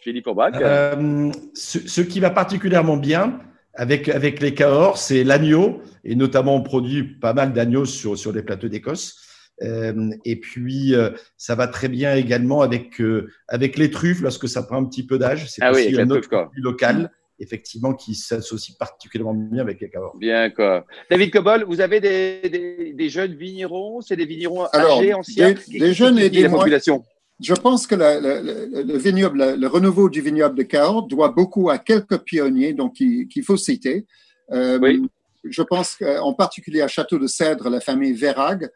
Philippe 0.03 0.27
Orbach 0.27 0.55
euh, 0.57 1.31
ce, 1.55 1.79
ce, 1.79 2.01
qui 2.01 2.21
va 2.21 2.31
particulièrement 2.31 2.97
bien 2.97 3.41
avec, 3.75 4.09
avec 4.09 4.41
les 4.41 4.55
Cahors, 4.55 4.99
c'est 4.99 5.23
l'agneau, 5.23 5.81
et 6.05 6.17
notamment 6.17 6.57
on 6.57 6.63
produit 6.63 7.05
pas 7.05 7.33
mal 7.33 7.53
d'agneaux 7.53 7.85
sur, 7.85 8.19
sur 8.19 8.33
les 8.33 8.43
plateaux 8.43 8.69
d'Écosse. 8.69 9.23
Euh, 9.63 10.11
et 10.25 10.37
puis, 10.37 10.95
euh, 10.95 11.11
ça 11.37 11.55
va 11.55 11.67
très 11.67 11.89
bien 11.89 12.15
également 12.15 12.61
avec, 12.63 13.01
euh, 13.01 13.31
avec 13.49 13.79
les 13.79 13.91
truffes 13.91 14.21
lorsque 14.21 14.49
ça 14.49 14.63
prend 14.63 14.77
un 14.77 14.85
petit 14.85 15.07
peu 15.07 15.19
d'âge. 15.19 15.49
C'est 15.51 15.63
ah 15.63 15.73
aussi 15.73 15.95
oui, 15.95 16.01
un 16.01 16.11
autre 16.11 16.29
produit 16.29 16.63
local 16.63 17.11
effectivement, 17.39 17.95
qui 17.95 18.15
s'associe 18.15 18.77
particulièrement 18.77 19.35
bien 19.35 19.63
avec 19.63 19.81
les 19.81 19.91
Cahors. 19.91 20.17
Bien, 20.17 20.51
quoi. 20.51 20.85
David 21.11 21.31
Cobol, 21.33 21.65
vous 21.65 21.81
avez 21.81 22.01
des, 22.01 22.49
des, 22.49 22.93
des 22.93 23.09
jeunes 23.09 23.35
vignerons? 23.35 24.01
C'est 24.01 24.17
des 24.17 24.27
vignerons 24.27 24.65
Alors, 24.67 24.99
âgés, 24.99 25.15
anciens? 25.15 25.55
Des, 25.69 25.79
des 25.79 25.95
jeunes 25.95 26.19
et 26.19 26.31
des 26.31 26.49
populations 26.49 27.05
je 27.41 27.53
pense 27.53 27.87
que 27.87 27.95
la, 27.95 28.19
la, 28.19 28.41
le, 28.41 28.97
vignoble, 28.97 29.39
le, 29.39 29.57
le 29.57 29.67
renouveau 29.67 30.09
du 30.09 30.21
vignoble 30.21 30.57
de 30.57 30.63
Cahors 30.63 31.07
doit 31.07 31.29
beaucoup 31.29 31.69
à 31.69 31.79
quelques 31.79 32.19
pionniers, 32.19 32.73
donc 32.73 32.95
qu'il 32.95 33.43
faut 33.45 33.59
citer. 33.59 34.07
Euh, 34.53 34.79
oui. 34.81 35.03
Je 35.45 35.63
pense 35.63 35.99
en 36.21 36.33
particulier 36.33 36.81
à 36.81 36.89
Château 36.89 37.19
de 37.19 37.27
Cèdre, 37.27 37.69
la 37.69 37.81
famille 37.81 38.15
Vérag, 38.15 38.69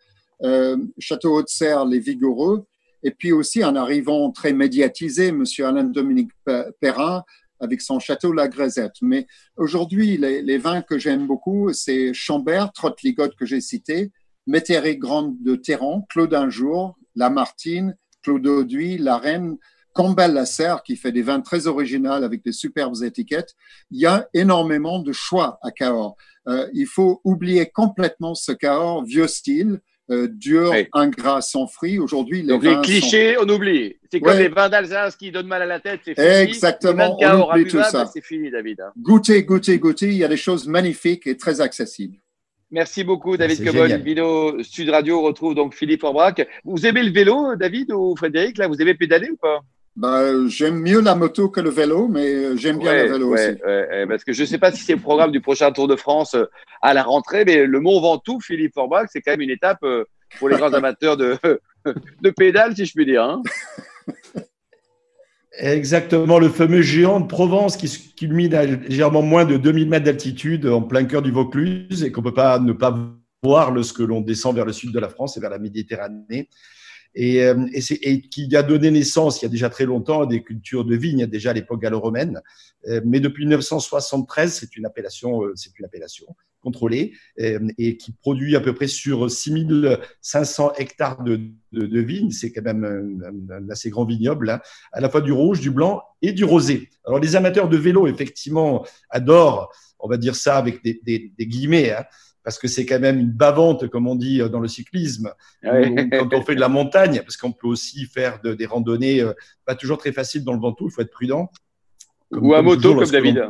euh, 0.42 0.76
Château 0.98 1.36
Haute-Serre, 1.36 1.84
les 1.86 1.98
Vigoureux, 1.98 2.66
et 3.02 3.10
puis 3.10 3.32
aussi 3.32 3.64
en 3.64 3.74
arrivant 3.76 4.30
très 4.30 4.52
médiatisé, 4.52 5.32
Monsieur 5.32 5.66
Alain 5.66 5.84
Dominique 5.84 6.30
Perrin 6.80 7.24
avec 7.60 7.80
son 7.80 7.98
château 7.98 8.32
La 8.32 8.48
Grisette. 8.48 8.96
Mais 9.02 9.26
aujourd'hui, 9.56 10.16
les, 10.16 10.58
vins 10.58 10.82
que 10.82 10.98
j'aime 10.98 11.26
beaucoup, 11.26 11.72
c'est 11.72 12.12
Chambert, 12.14 12.72
Trotte-Ligotte 12.72 13.36
que 13.36 13.46
j'ai 13.46 13.60
cité, 13.60 14.10
Métairie 14.46 14.96
Grande 14.96 15.36
de 15.42 15.54
Terran, 15.54 16.06
Claude 16.08 16.50
Jour, 16.50 16.96
La 17.14 17.30
Martine, 17.30 17.96
Claude 18.22 18.46
Auduit, 18.46 18.98
La 18.98 19.18
Reine, 19.18 19.56
Campbell 19.92 20.32
Lasserre 20.32 20.82
qui 20.82 20.96
fait 20.96 21.12
des 21.12 21.22
vins 21.22 21.40
très 21.40 21.66
originaux 21.66 22.12
avec 22.12 22.44
des 22.44 22.52
superbes 22.52 23.02
étiquettes. 23.02 23.54
Il 23.90 24.00
y 24.00 24.06
a 24.06 24.28
énormément 24.34 25.00
de 25.00 25.12
choix 25.12 25.58
à 25.62 25.70
Cahors. 25.70 26.16
Euh, 26.48 26.68
il 26.72 26.86
faut 26.86 27.20
oublier 27.24 27.66
complètement 27.66 28.34
ce 28.34 28.52
Cahors 28.52 29.04
vieux 29.04 29.26
style 29.26 29.80
euh, 30.10 30.28
dur, 30.28 30.72
ingrat, 30.92 31.40
sans 31.40 31.66
fruits. 31.66 31.98
Aujourd'hui, 31.98 32.42
les 32.42 32.48
Donc 32.48 32.64
les 32.64 32.76
clichés, 32.82 33.36
on 33.38 33.48
oublie. 33.48 33.96
C'est 34.10 34.20
comme 34.20 34.38
les 34.38 34.48
vins 34.48 34.68
d'Alsace 34.68 35.16
qui 35.16 35.30
donnent 35.30 35.46
mal 35.46 35.62
à 35.62 35.66
la 35.66 35.80
tête, 35.80 36.00
c'est 36.04 36.14
fini. 36.14 36.26
Exactement, 36.26 37.16
on 37.20 37.50
oublie 37.50 37.70
tout 37.70 37.82
ça. 37.82 38.06
C'est 38.06 38.24
fini, 38.24 38.50
David. 38.50 38.80
Hein. 38.80 38.92
Goûtez, 38.98 39.44
goûtez, 39.44 39.78
goûtez. 39.78 40.08
Il 40.08 40.16
y 40.16 40.24
a 40.24 40.28
des 40.28 40.36
choses 40.36 40.66
magnifiques 40.66 41.26
et 41.26 41.36
très 41.36 41.60
accessibles. 41.60 42.16
Merci 42.72 43.02
beaucoup, 43.02 43.36
David 43.36 43.64
Cobol. 43.64 43.92
Vino 44.00 44.62
Sud 44.62 44.90
Radio 44.90 45.22
retrouve 45.22 45.54
donc 45.54 45.74
Philippe 45.74 46.04
Orbrac. 46.04 46.46
Vous 46.64 46.86
aimez 46.86 47.02
le 47.02 47.10
vélo, 47.10 47.56
David 47.56 47.92
ou 47.92 48.14
Frédéric 48.16 48.58
Là, 48.58 48.68
vous 48.68 48.80
aimez 48.80 48.94
pédaler 48.94 49.30
ou 49.30 49.36
pas? 49.36 49.60
Bah, 49.96 50.46
j'aime 50.48 50.80
mieux 50.80 51.00
la 51.00 51.14
moto 51.14 51.48
que 51.48 51.60
le 51.60 51.70
vélo, 51.70 52.08
mais 52.08 52.56
j'aime 52.56 52.78
bien 52.78 53.04
le 53.04 53.12
vélo 53.12 53.34
aussi. 53.34 53.58
parce 54.08 54.24
que 54.24 54.32
je 54.32 54.42
ne 54.42 54.46
sais 54.46 54.58
pas 54.58 54.72
si 54.72 54.82
c'est 54.82 54.94
le 54.94 55.00
programme 55.00 55.32
du 55.32 55.40
prochain 55.40 55.72
Tour 55.72 55.88
de 55.88 55.96
France 55.96 56.34
euh, 56.34 56.46
à 56.80 56.94
la 56.94 57.02
rentrée, 57.02 57.44
mais 57.44 57.66
le 57.66 57.80
Mont 57.80 58.00
Ventoux, 58.00 58.40
Philippe 58.40 58.74
Forbach, 58.74 59.08
c'est 59.12 59.20
quand 59.20 59.32
même 59.32 59.40
une 59.40 59.50
étape 59.50 59.82
euh, 59.82 60.04
pour 60.38 60.48
les 60.48 60.56
grands 60.56 60.72
amateurs 60.72 61.16
de, 61.16 61.36
de 62.22 62.30
pédale, 62.30 62.74
si 62.76 62.86
je 62.86 62.92
puis 62.94 63.04
dire. 63.04 63.22
Hein. 63.22 63.42
Exactement, 65.58 66.38
le 66.38 66.48
fameux 66.48 66.80
géant 66.80 67.20
de 67.20 67.26
Provence 67.26 67.76
qui 67.76 68.14
culmine 68.14 68.54
à 68.54 68.64
légèrement 68.64 69.22
moins 69.22 69.44
de 69.44 69.56
2000 69.56 69.88
mètres 69.88 70.06
d'altitude 70.06 70.66
en 70.66 70.82
plein 70.82 71.04
cœur 71.04 71.20
du 71.20 71.32
Vaucluse 71.32 72.04
et 72.04 72.12
qu'on 72.12 72.22
ne 72.22 72.28
peut 72.28 72.34
pas 72.34 72.58
ne 72.58 72.72
pas 72.72 72.96
voir 73.42 73.70
lorsque 73.72 73.98
l'on 73.98 74.20
descend 74.20 74.54
vers 74.54 74.64
le 74.64 74.72
sud 74.72 74.92
de 74.92 74.98
la 74.98 75.08
France 75.08 75.36
et 75.36 75.40
vers 75.40 75.50
la 75.50 75.58
Méditerranée 75.58 76.48
et, 77.14 77.42
euh, 77.42 77.66
et, 77.72 78.10
et, 78.10 78.20
qui 78.20 78.54
a 78.54 78.62
donné 78.62 78.90
naissance 78.90 79.40
il 79.40 79.44
y 79.44 79.46
a 79.46 79.50
déjà 79.50 79.68
très 79.68 79.84
longtemps 79.84 80.22
à 80.22 80.26
des 80.26 80.42
cultures 80.42 80.84
de 80.84 80.96
vignes, 80.96 81.26
déjà 81.26 81.50
à 81.50 81.52
l'époque 81.52 81.80
gallo-romaine. 81.80 82.40
Euh, 82.88 83.00
mais 83.04 83.20
depuis 83.20 83.44
1973, 83.44 84.52
c'est 84.52 84.76
une 84.76 84.86
appellation, 84.86 85.44
euh, 85.44 85.52
c'est 85.56 85.76
une 85.78 85.84
appellation 85.84 86.26
contrôlée 86.62 87.14
et 87.38 87.96
qui 87.96 88.12
produit 88.12 88.54
à 88.54 88.60
peu 88.60 88.74
près 88.74 88.86
sur 88.86 89.30
6500 89.30 90.74
hectares 90.76 91.22
de, 91.22 91.40
de, 91.72 91.86
de 91.86 92.00
vignes. 92.00 92.32
C'est 92.32 92.52
quand 92.52 92.60
même 92.60 92.84
un, 92.84 93.56
un, 93.56 93.70
assez 93.70 93.88
grand 93.88 94.04
vignoble, 94.04 94.50
hein, 94.50 94.60
à 94.92 95.00
la 95.00 95.08
fois 95.08 95.22
du 95.22 95.32
rouge, 95.32 95.60
du 95.60 95.70
blanc 95.70 96.02
et 96.20 96.32
du 96.32 96.44
rosé. 96.44 96.90
Alors 97.06 97.18
les 97.18 97.34
amateurs 97.34 97.70
de 97.70 97.78
vélo, 97.78 98.06
effectivement, 98.06 98.84
adorent, 99.08 99.72
on 100.00 100.06
va 100.06 100.18
dire 100.18 100.36
ça 100.36 100.58
avec 100.58 100.84
des, 100.84 101.00
des, 101.02 101.32
des 101.38 101.46
guillemets, 101.46 101.92
hein, 101.92 102.04
parce 102.42 102.58
que 102.58 102.68
c'est 102.68 102.86
quand 102.86 103.00
même 103.00 103.18
une 103.18 103.30
bavante, 103.30 103.88
comme 103.88 104.06
on 104.06 104.16
dit 104.16 104.40
euh, 104.40 104.48
dans 104.48 104.60
le 104.60 104.68
cyclisme, 104.68 105.32
quand 105.62 106.28
on 106.32 106.42
fait 106.42 106.54
de 106.54 106.60
la 106.60 106.68
montagne, 106.68 107.20
parce 107.20 107.36
qu'on 107.36 107.52
peut 107.52 107.68
aussi 107.68 108.06
faire 108.06 108.40
de, 108.42 108.54
des 108.54 108.66
randonnées 108.66 109.20
euh, 109.20 109.32
pas 109.64 109.74
toujours 109.74 109.98
très 109.98 110.12
faciles 110.12 110.44
dans 110.44 110.52
le 110.52 110.60
Ventoux, 110.60 110.88
il 110.88 110.92
faut 110.92 111.02
être 111.02 111.10
prudent. 111.10 111.50
Ou 112.32 112.54
à 112.54 112.62
moto, 112.62 112.94
comme 112.94 113.10
David. 113.10 113.42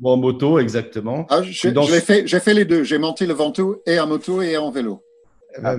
Ou 0.00 0.10
en 0.10 0.16
moto, 0.16 0.58
exactement. 0.58 1.26
Ah, 1.30 1.42
j'ai 1.42 1.72
fait, 2.00 2.26
fait, 2.26 2.54
les 2.54 2.64
deux. 2.64 2.84
J'ai 2.84 2.98
monté 2.98 3.26
le 3.26 3.32
Ventoux 3.32 3.76
et 3.86 3.98
en 3.98 4.06
moto 4.06 4.42
et 4.42 4.56
en 4.56 4.70
vélo. 4.70 5.02
Ah, 5.62 5.76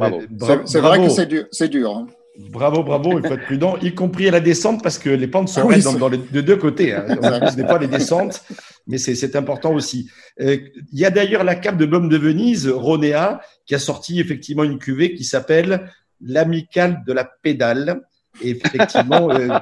c'est 0.65 0.79
vrai 0.79 0.99
que 0.99 1.09
c'est 1.09 1.27
dur. 1.27 1.45
dur 1.69 1.97
hein. 1.97 2.07
Bravo, 2.35 2.81
bravo, 2.81 3.19
il 3.19 3.27
faut 3.27 3.33
être 3.35 3.45
prudent, 3.45 3.77
y 3.83 3.93
compris 3.93 4.27
à 4.27 4.31
la 4.31 4.39
descente, 4.39 4.81
parce 4.81 4.97
que 4.97 5.09
les 5.09 5.27
pentes 5.27 5.49
sont 5.49 5.69
ah 5.69 5.97
dans, 5.99 6.07
les, 6.07 6.17
de 6.17 6.41
deux 6.41 6.55
côtés. 6.55 6.91
Hein. 6.91 7.05
On 7.21 7.55
des 7.55 7.63
fois 7.63 7.77
les 7.77 7.87
descentes, 7.87 8.43
mais 8.87 8.97
c'est 8.97 9.35
important 9.35 9.73
aussi. 9.73 10.09
Euh, 10.41 10.57
il 10.91 10.99
y 10.99 11.05
a 11.05 11.09
d'ailleurs 11.09 11.43
la 11.43 11.55
cape 11.55 11.77
de 11.77 11.85
Baume 11.85 12.09
de 12.09 12.17
Venise, 12.17 12.67
Ronéa, 12.67 13.41
qui 13.65 13.75
a 13.75 13.79
sorti 13.79 14.19
effectivement 14.19 14.63
une 14.63 14.77
cuvée 14.77 15.13
qui 15.13 15.23
s'appelle 15.23 15.89
l'amicale 16.21 17.03
de 17.05 17.13
la 17.13 17.23
pédale. 17.23 18.01
Et 18.41 18.49
effectivement, 18.49 19.29
euh, 19.29 19.59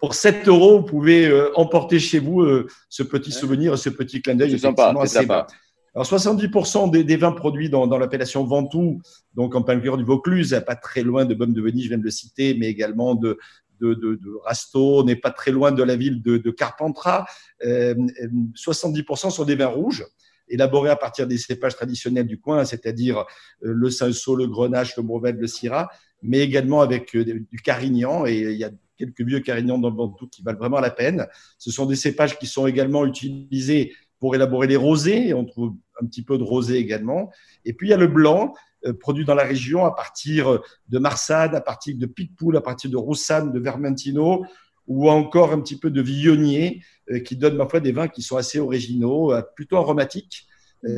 pour, 0.00 0.14
7 0.14 0.48
euros, 0.48 0.78
vous 0.78 0.86
pouvez 0.86 1.26
euh, 1.26 1.50
emporter 1.56 1.98
chez 1.98 2.18
vous 2.18 2.46
ce 2.88 3.02
petit 3.02 3.32
souvenir, 3.32 3.78
ce 3.78 3.90
petit 3.90 4.22
clin 4.22 4.34
d'œil. 4.34 4.52
C'est 4.52 4.58
sympa, 4.58 4.94
c'est 5.02 5.20
sympa. 5.20 5.46
Alors 5.94 6.06
70% 6.06 6.90
des, 6.90 7.16
vins 7.16 7.32
produits 7.32 7.68
dans, 7.68 7.98
l'appellation 7.98 8.44
Ventoux, 8.44 9.00
donc 9.34 9.56
en 9.56 9.62
plein 9.62 9.78
cœur 9.80 9.96
du 9.96 10.04
Vaucluse, 10.04 10.62
pas 10.64 10.76
très 10.76 11.02
loin 11.02 11.24
de 11.24 11.34
Baume 11.34 11.52
de 11.52 11.60
Venise, 11.60 11.84
je 11.84 11.88
viens 11.88 11.98
de 11.98 12.04
le 12.04 12.10
citer, 12.10 12.54
mais 12.54 12.68
également 12.68 13.16
de, 13.16 13.38
de, 13.80 13.94
de, 13.94 14.18
Rasto, 14.44 15.04
n'est 15.04 15.16
pas 15.16 15.30
très 15.30 15.50
loin 15.50 15.72
de 15.72 15.82
la 15.82 15.96
ville 15.96 16.22
de, 16.22 16.50
Carpentras. 16.50 17.26
70% 17.62 17.66
euh, 17.66 19.30
sont 19.30 19.44
des 19.44 19.54
vins 19.54 19.66
rouges 19.66 20.04
élaborés 20.50 20.90
à 20.90 20.96
partir 20.96 21.26
des 21.26 21.38
cépages 21.38 21.76
traditionnels 21.76 22.26
du 22.26 22.38
coin, 22.38 22.64
c'est-à-dire 22.64 23.18
euh, 23.18 23.72
le 23.72 23.90
Cinsault, 23.90 24.36
le 24.36 24.46
Grenache, 24.46 24.96
le 24.96 25.02
Mourvèdre, 25.02 25.40
le 25.40 25.46
Syrah, 25.46 25.88
mais 26.22 26.40
également 26.40 26.80
avec 26.82 27.14
euh, 27.14 27.24
du 27.24 27.62
Carignan. 27.62 28.26
Et 28.26 28.38
il 28.38 28.58
y 28.58 28.64
a 28.64 28.70
quelques 28.98 29.22
vieux 29.22 29.40
Carignans 29.40 29.78
dans 29.78 29.90
le 29.90 29.96
Ventoux 29.96 30.28
qui 30.28 30.42
valent 30.42 30.58
vraiment 30.58 30.80
la 30.80 30.90
peine. 30.90 31.26
Ce 31.58 31.70
sont 31.70 31.86
des 31.86 31.96
cépages 31.96 32.38
qui 32.38 32.46
sont 32.46 32.66
également 32.66 33.06
utilisés 33.06 33.94
pour 34.18 34.34
élaborer 34.34 34.66
les 34.66 34.76
rosés. 34.76 35.32
On 35.32 35.44
trouve 35.44 35.74
un 36.00 36.06
petit 36.06 36.22
peu 36.22 36.36
de 36.36 36.42
rosé 36.42 36.76
également. 36.76 37.30
Et 37.64 37.72
puis 37.72 37.88
il 37.88 37.90
y 37.90 37.94
a 37.94 37.96
le 37.96 38.08
blanc, 38.08 38.54
euh, 38.86 38.92
produit 38.94 39.24
dans 39.24 39.34
la 39.34 39.44
région 39.44 39.84
à 39.84 39.94
partir 39.94 40.60
de 40.88 40.98
Marsade, 40.98 41.54
à 41.54 41.60
partir 41.60 41.96
de 41.96 42.06
Picpoul, 42.06 42.56
à 42.56 42.60
partir 42.60 42.90
de 42.90 42.96
Roussanne, 42.96 43.52
de 43.52 43.58
Vermentino, 43.58 44.44
ou 44.86 45.10
encore 45.10 45.52
un 45.52 45.60
petit 45.60 45.78
peu 45.78 45.90
de 45.90 46.00
Villonnier, 46.00 46.82
euh, 47.10 47.20
qui 47.20 47.36
donne 47.36 47.56
ma 47.56 47.68
foi 47.68 47.80
des 47.80 47.92
vins 47.92 48.08
qui 48.08 48.22
sont 48.22 48.36
assez 48.36 48.58
originaux, 48.58 49.32
euh, 49.32 49.42
plutôt 49.54 49.76
aromatiques. 49.76 50.46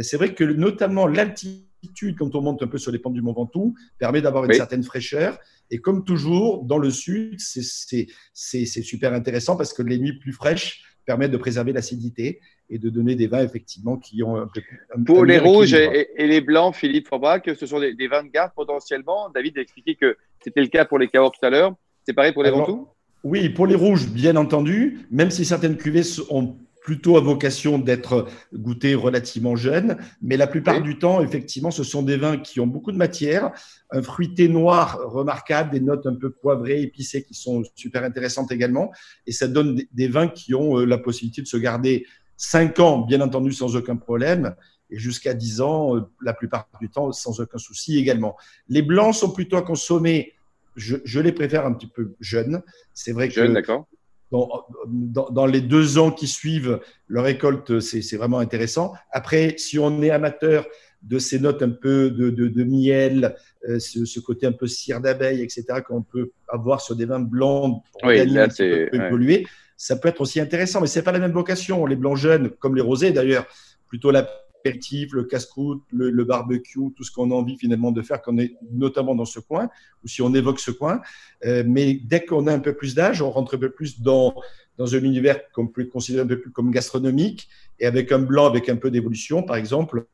C'est 0.02 0.16
vrai 0.16 0.32
que 0.32 0.44
notamment 0.44 1.08
l'altitude, 1.08 2.16
quand 2.16 2.36
on 2.36 2.40
monte 2.40 2.62
un 2.62 2.68
peu 2.68 2.78
sur 2.78 2.92
les 2.92 3.00
pentes 3.00 3.14
du 3.14 3.20
Mont 3.20 3.32
Ventoux, 3.32 3.74
permet 3.98 4.22
d'avoir 4.22 4.44
une 4.44 4.52
certaine 4.52 4.84
fraîcheur. 4.84 5.40
Et 5.72 5.78
comme 5.78 6.04
toujours, 6.04 6.62
dans 6.62 6.78
le 6.78 6.92
sud, 6.92 7.40
c'est 7.40 8.64
super 8.64 9.12
intéressant 9.12 9.56
parce 9.56 9.72
que 9.72 9.82
les 9.82 9.98
nuits 9.98 10.20
plus 10.20 10.32
fraîches 10.32 10.84
permettent 11.04 11.30
de 11.30 11.36
préserver 11.36 11.72
l'acidité 11.72 12.40
et 12.70 12.78
de 12.78 12.88
donner 12.90 13.14
des 13.14 13.26
vins 13.26 13.42
effectivement 13.42 13.96
qui 13.96 14.22
ont 14.22 14.36
un 14.36 14.46
peu 14.46 14.62
Pour 15.04 15.24
les 15.24 15.38
rouges 15.38 15.74
et, 15.74 16.08
les 16.18 16.40
blancs, 16.40 16.74
Philippe 16.74 17.08
Forbach, 17.08 17.42
ce 17.54 17.66
sont 17.66 17.80
des, 17.80 18.08
vins 18.08 18.22
de 18.22 18.30
garde 18.30 18.52
potentiellement. 18.54 19.30
David 19.30 19.58
a 19.58 19.60
expliqué 19.60 19.94
que 19.94 20.16
c'était 20.42 20.62
le 20.62 20.68
cas 20.68 20.84
pour 20.84 20.98
les 20.98 21.08
Cahors 21.08 21.32
tout 21.32 21.44
à 21.44 21.50
l'heure. 21.50 21.74
C'est 22.04 22.14
pareil 22.14 22.32
pour 22.32 22.42
les 22.42 22.50
Ventoux 22.50 22.88
Oui, 23.24 23.48
pour 23.48 23.66
les 23.66 23.74
rouges, 23.74 24.08
bien 24.08 24.36
entendu, 24.36 25.06
même 25.10 25.30
si 25.30 25.44
certaines 25.44 25.76
cuvées 25.76 26.02
ont 26.30 26.56
plutôt 26.82 27.16
à 27.16 27.20
vocation 27.20 27.78
d'être 27.78 28.26
goûtés 28.52 28.94
relativement 28.94 29.56
jeunes, 29.56 29.96
mais 30.20 30.36
la 30.36 30.46
plupart 30.46 30.82
du 30.82 30.98
temps, 30.98 31.22
effectivement, 31.22 31.70
ce 31.70 31.84
sont 31.84 32.02
des 32.02 32.16
vins 32.16 32.36
qui 32.36 32.60
ont 32.60 32.66
beaucoup 32.66 32.92
de 32.92 32.96
matière, 32.96 33.52
un 33.90 34.02
fruité 34.02 34.48
noir 34.48 34.98
remarquable, 35.04 35.70
des 35.70 35.80
notes 35.80 36.06
un 36.06 36.14
peu 36.14 36.30
poivrées, 36.30 36.82
épicées 36.82 37.22
qui 37.22 37.34
sont 37.34 37.62
super 37.76 38.02
intéressantes 38.02 38.50
également, 38.50 38.90
et 39.26 39.32
ça 39.32 39.46
donne 39.46 39.80
des 39.92 40.08
vins 40.08 40.28
qui 40.28 40.54
ont 40.54 40.78
euh, 40.78 40.84
la 40.84 40.98
possibilité 40.98 41.40
de 41.42 41.46
se 41.46 41.56
garder 41.56 42.06
5 42.36 42.80
ans, 42.80 42.98
bien 42.98 43.20
entendu, 43.20 43.52
sans 43.52 43.76
aucun 43.76 43.96
problème, 43.96 44.56
et 44.90 44.98
jusqu'à 44.98 45.34
10 45.34 45.60
ans, 45.60 45.96
euh, 45.96 46.00
la 46.20 46.34
plupart 46.34 46.68
du 46.80 46.90
temps, 46.90 47.12
sans 47.12 47.40
aucun 47.40 47.58
souci 47.58 47.98
également. 47.98 48.36
Les 48.68 48.82
blancs 48.82 49.14
sont 49.14 49.30
plutôt 49.30 49.56
à 49.56 49.62
consommer, 49.62 50.34
je, 50.74 51.20
les 51.20 51.32
préfère 51.32 51.64
un 51.64 51.72
petit 51.74 51.86
peu 51.86 52.14
jeunes. 52.18 52.62
C'est 52.92 53.12
vrai 53.12 53.28
que 53.28 53.46
d'accord 53.46 53.86
dans, 54.32 55.28
dans, 55.30 55.46
les 55.46 55.60
deux 55.60 55.98
ans 55.98 56.10
qui 56.10 56.26
suivent 56.26 56.80
leur 57.06 57.24
récolte, 57.24 57.80
c'est 57.80 58.16
vraiment 58.16 58.38
intéressant. 58.38 58.94
Après, 59.10 59.54
si 59.58 59.78
on 59.78 60.02
est 60.02 60.10
amateur 60.10 60.66
de 61.02 61.18
ces 61.18 61.38
notes 61.38 61.62
un 61.62 61.70
peu 61.70 62.10
de, 62.10 62.30
de, 62.30 62.48
de 62.48 62.64
miel, 62.64 63.34
euh, 63.68 63.78
ce, 63.78 64.04
ce, 64.04 64.20
côté 64.20 64.46
un 64.46 64.52
peu 64.52 64.66
cire 64.66 65.00
d'abeille, 65.00 65.42
etc., 65.42 65.64
qu'on 65.86 66.02
peut 66.02 66.30
avoir 66.48 66.80
sur 66.80 66.96
des 66.96 67.04
vins 67.04 67.20
blancs 67.20 67.82
pour 67.92 68.08
oui, 68.08 68.24
là, 68.26 68.48
c'est 68.48 68.88
évoluer, 68.92 69.46
ça 69.76 69.96
peut 69.96 70.08
être 70.08 70.20
aussi 70.20 70.40
intéressant. 70.40 70.80
Mais 70.80 70.86
c'est 70.86 71.02
pas 71.02 71.12
la 71.12 71.18
même 71.18 71.32
vocation. 71.32 71.84
Les 71.86 71.96
blancs 71.96 72.16
jeunes, 72.16 72.50
comme 72.50 72.76
les 72.76 72.82
rosés 72.82 73.10
d'ailleurs, 73.10 73.46
plutôt 73.88 74.10
la 74.10 74.28
le 74.64 75.22
casse-croûte, 75.24 75.82
le, 75.92 76.24
barbecue, 76.24 76.92
tout 76.96 77.04
ce 77.04 77.10
qu'on 77.10 77.30
a 77.30 77.34
envie 77.34 77.56
finalement 77.56 77.92
de 77.92 78.02
faire 78.02 78.22
quand 78.22 78.34
on 78.34 78.38
est 78.38 78.54
notamment 78.70 79.14
dans 79.14 79.24
ce 79.24 79.40
coin, 79.40 79.68
ou 80.04 80.08
si 80.08 80.22
on 80.22 80.34
évoque 80.34 80.60
ce 80.60 80.70
coin. 80.70 81.00
Euh, 81.44 81.64
mais 81.66 81.94
dès 81.94 82.24
qu'on 82.24 82.46
a 82.46 82.52
un 82.52 82.58
peu 82.58 82.74
plus 82.74 82.94
d'âge, 82.94 83.22
on 83.22 83.30
rentre 83.30 83.56
un 83.56 83.58
peu 83.58 83.70
plus 83.70 84.00
dans, 84.00 84.34
dans 84.78 84.94
un 84.94 85.02
univers 85.02 85.40
qu'on 85.52 85.66
peut 85.66 85.84
considérer 85.84 86.24
un 86.24 86.28
peu 86.28 86.40
plus 86.40 86.50
comme 86.50 86.70
gastronomique, 86.70 87.48
et 87.80 87.86
avec 87.86 88.12
un 88.12 88.20
blanc 88.20 88.46
avec 88.46 88.68
un 88.68 88.76
peu 88.76 88.90
d'évolution, 88.90 89.42
par 89.42 89.56
exemple, 89.56 90.06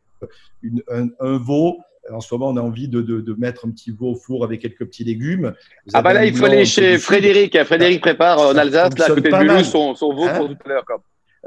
une, 0.63 0.83
un, 0.89 1.39
veau, 1.39 1.79
en 2.11 2.21
ce 2.21 2.35
moment, 2.35 2.49
on 2.49 2.57
a 2.57 2.63
envie 2.63 2.89
de, 2.89 3.03
de, 3.03 3.21
de, 3.21 3.35
mettre 3.35 3.67
un 3.67 3.71
petit 3.71 3.91
veau 3.91 4.13
au 4.13 4.15
four 4.15 4.43
avec 4.45 4.63
quelques 4.63 4.85
petits 4.87 5.05
légumes. 5.05 5.55
ah 5.93 6.03
bah 6.03 6.13
là, 6.13 6.25
il 6.25 6.35
faut 6.35 6.47
aller 6.47 6.65
chez 6.65 6.99
Frédéric. 6.99 7.63
Frédéric 7.65 8.01
prépare 8.01 8.41
en 8.41 8.57
Alsace, 8.57 8.99
là, 8.99 9.05
à 9.05 9.09
côté 9.09 9.31
de 9.31 9.37
Mulhouse, 9.37 9.71
son, 9.71 9.95
son 9.95 10.15
veau 10.15 10.25
hein 10.25 10.35
pour 10.37 10.49
tout 10.49 10.57
à 10.65 10.69
l'heure. 10.69 10.85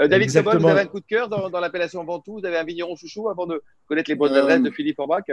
Euh, 0.02 0.08
David 0.08 0.32
Sobol, 0.32 0.58
vous 0.58 0.68
avez 0.68 0.82
un 0.82 0.86
coup 0.86 1.00
de 1.00 1.06
cœur 1.06 1.30
dans, 1.30 1.50
dans 1.50 1.60
l'appellation 1.60 2.04
Ventoux? 2.04 2.40
Vous 2.40 2.46
avez 2.46 2.58
un 2.58 2.64
vigneron 2.64 2.96
chouchou 2.96 3.30
avant 3.30 3.46
de 3.46 3.62
connaître 3.86 4.10
les 4.10 4.16
bonnes 4.16 4.34
adresses 4.34 4.62
de 4.62 4.72
Philippe 4.72 5.00
Orbach? 5.00 5.24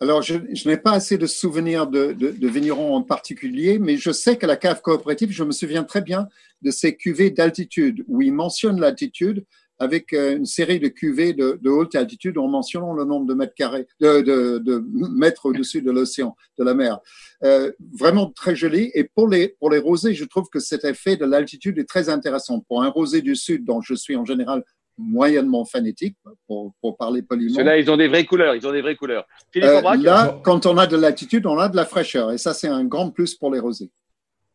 Alors, 0.00 0.22
je, 0.22 0.36
n'ai 0.68 0.76
pas 0.76 0.92
assez 0.92 1.18
de 1.18 1.26
souvenirs 1.26 1.86
de, 1.86 2.12
de, 2.12 2.48
vignerons 2.48 2.94
en 2.94 3.02
particulier, 3.02 3.78
mais 3.78 3.96
je 3.96 4.10
sais 4.10 4.36
qu'à 4.36 4.46
la 4.46 4.56
cave 4.56 4.80
coopérative, 4.80 5.30
je 5.30 5.44
me 5.44 5.52
souviens 5.52 5.84
très 5.84 6.02
bien 6.02 6.28
de 6.62 6.70
ces 6.70 6.96
cuvées 6.96 7.30
d'altitude 7.30 8.04
où 8.08 8.22
ils 8.22 8.32
mentionnent 8.32 8.80
l'altitude 8.80 9.44
avec 9.78 10.12
euh, 10.12 10.36
une 10.36 10.46
série 10.46 10.78
de 10.78 10.88
cuvées 10.88 11.32
de, 11.32 11.58
haute 11.68 11.94
altitude 11.94 12.38
en 12.38 12.48
mentionnant 12.48 12.92
le 12.92 13.04
nombre 13.04 13.26
de 13.26 13.34
mètres 13.34 13.54
carrés, 13.54 13.86
de, 14.00 14.84
mètres 15.14 15.46
au-dessus 15.46 15.82
de 15.82 15.90
l'océan, 15.90 16.36
de 16.58 16.64
la 16.64 16.74
mer. 16.74 16.98
Euh, 17.44 17.72
vraiment 17.98 18.30
très 18.30 18.54
joli. 18.54 18.90
Et 18.94 19.04
pour 19.04 19.28
les, 19.28 19.48
pour 19.58 19.70
les 19.70 19.78
rosés, 19.78 20.14
je 20.14 20.24
trouve 20.24 20.48
que 20.50 20.60
cet 20.60 20.84
effet 20.84 21.16
de 21.16 21.24
l'altitude 21.24 21.78
est 21.78 21.88
très 21.88 22.08
intéressant. 22.08 22.60
Pour 22.60 22.82
un 22.82 22.88
rosé 22.88 23.22
du 23.22 23.34
sud, 23.34 23.64
dont 23.64 23.80
je 23.80 23.94
suis 23.94 24.16
en 24.16 24.24
général 24.24 24.62
moyennement 24.98 25.64
phonétique, 25.64 26.16
pour, 26.46 26.74
pour 26.80 26.96
parler 26.96 27.22
poliment. 27.22 27.56
Ceux-là, 27.56 27.78
ils 27.78 27.90
ont 27.90 27.96
des 27.96 28.08
vraies 28.08 28.24
couleurs. 28.24 28.54
Ils 28.54 28.66
ont 28.66 28.72
des 28.72 28.82
vraies 28.82 28.96
couleurs. 28.96 29.26
Euh, 29.56 29.80
là, 29.96 30.38
quand 30.44 30.66
on 30.66 30.76
a 30.78 30.86
de 30.86 30.96
l'altitude, 30.96 31.46
on 31.46 31.58
a 31.58 31.68
de 31.68 31.76
la 31.76 31.86
fraîcheur. 31.86 32.30
Et 32.30 32.38
ça, 32.38 32.54
c'est 32.54 32.68
un 32.68 32.84
grand 32.84 33.10
plus 33.10 33.34
pour 33.34 33.52
les 33.52 33.58
rosés. 33.58 33.90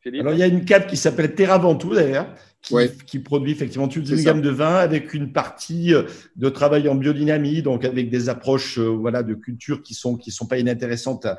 Alors, 0.06 0.34
il 0.34 0.40
y 0.40 0.44
a 0.44 0.48
une 0.48 0.64
cave 0.64 0.88
qui 0.88 0.96
s'appelle 0.96 1.36
Terra 1.36 1.58
Ventoux, 1.58 1.94
d'ailleurs, 1.94 2.28
qui, 2.62 3.20
produit 3.20 3.52
effectivement 3.52 3.88
toute 3.88 4.10
une 4.10 4.22
gamme 4.22 4.42
de 4.42 4.50
vins 4.50 4.76
avec 4.76 5.14
une 5.14 5.32
partie 5.32 5.94
euh, 5.94 6.04
de 6.36 6.50
travail 6.50 6.90
en 6.90 6.96
biodynamie, 6.96 7.62
donc 7.62 7.86
avec 7.86 8.10
des 8.10 8.30
approches 8.30 8.78
euh, 8.78 8.88
voilà, 8.88 9.24
de 9.24 9.34
culture 9.34 9.82
qui 9.82 9.94
sont, 9.94 10.18
qui 10.18 10.32
sont 10.32 10.48
pas 10.48 10.58
inintéressantes 10.58 11.26
à, 11.26 11.38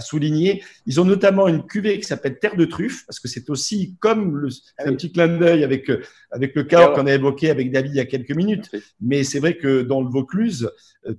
souligner. 0.00 0.62
Ils 0.86 1.00
ont 1.00 1.04
notamment 1.04 1.48
une 1.48 1.64
cuvée 1.64 1.98
qui 1.98 2.04
s'appelle 2.04 2.38
Terre 2.38 2.56
de 2.56 2.64
Truffe, 2.64 3.06
parce 3.06 3.18
que 3.18 3.28
c'est 3.28 3.48
aussi 3.50 3.96
comme 4.00 4.36
le, 4.36 4.48
ah 4.78 4.84
un 4.86 4.92
petit 4.94 5.12
clin 5.12 5.28
d'œil 5.28 5.64
avec, 5.64 5.88
euh, 5.90 6.02
avec 6.30 6.54
le 6.54 6.64
cas 6.64 6.88
qu'on 6.88 7.06
a 7.06 7.14
évoqué 7.14 7.50
avec 7.50 7.70
David 7.72 7.92
il 7.92 7.96
y 7.96 8.00
a 8.00 8.04
quelques 8.04 8.34
minutes. 8.34 8.70
Mais 9.00 9.24
c'est 9.24 9.40
vrai 9.40 9.56
que 9.56 9.82
dans 9.82 10.02
le 10.02 10.08
Vaucluse, 10.08 10.70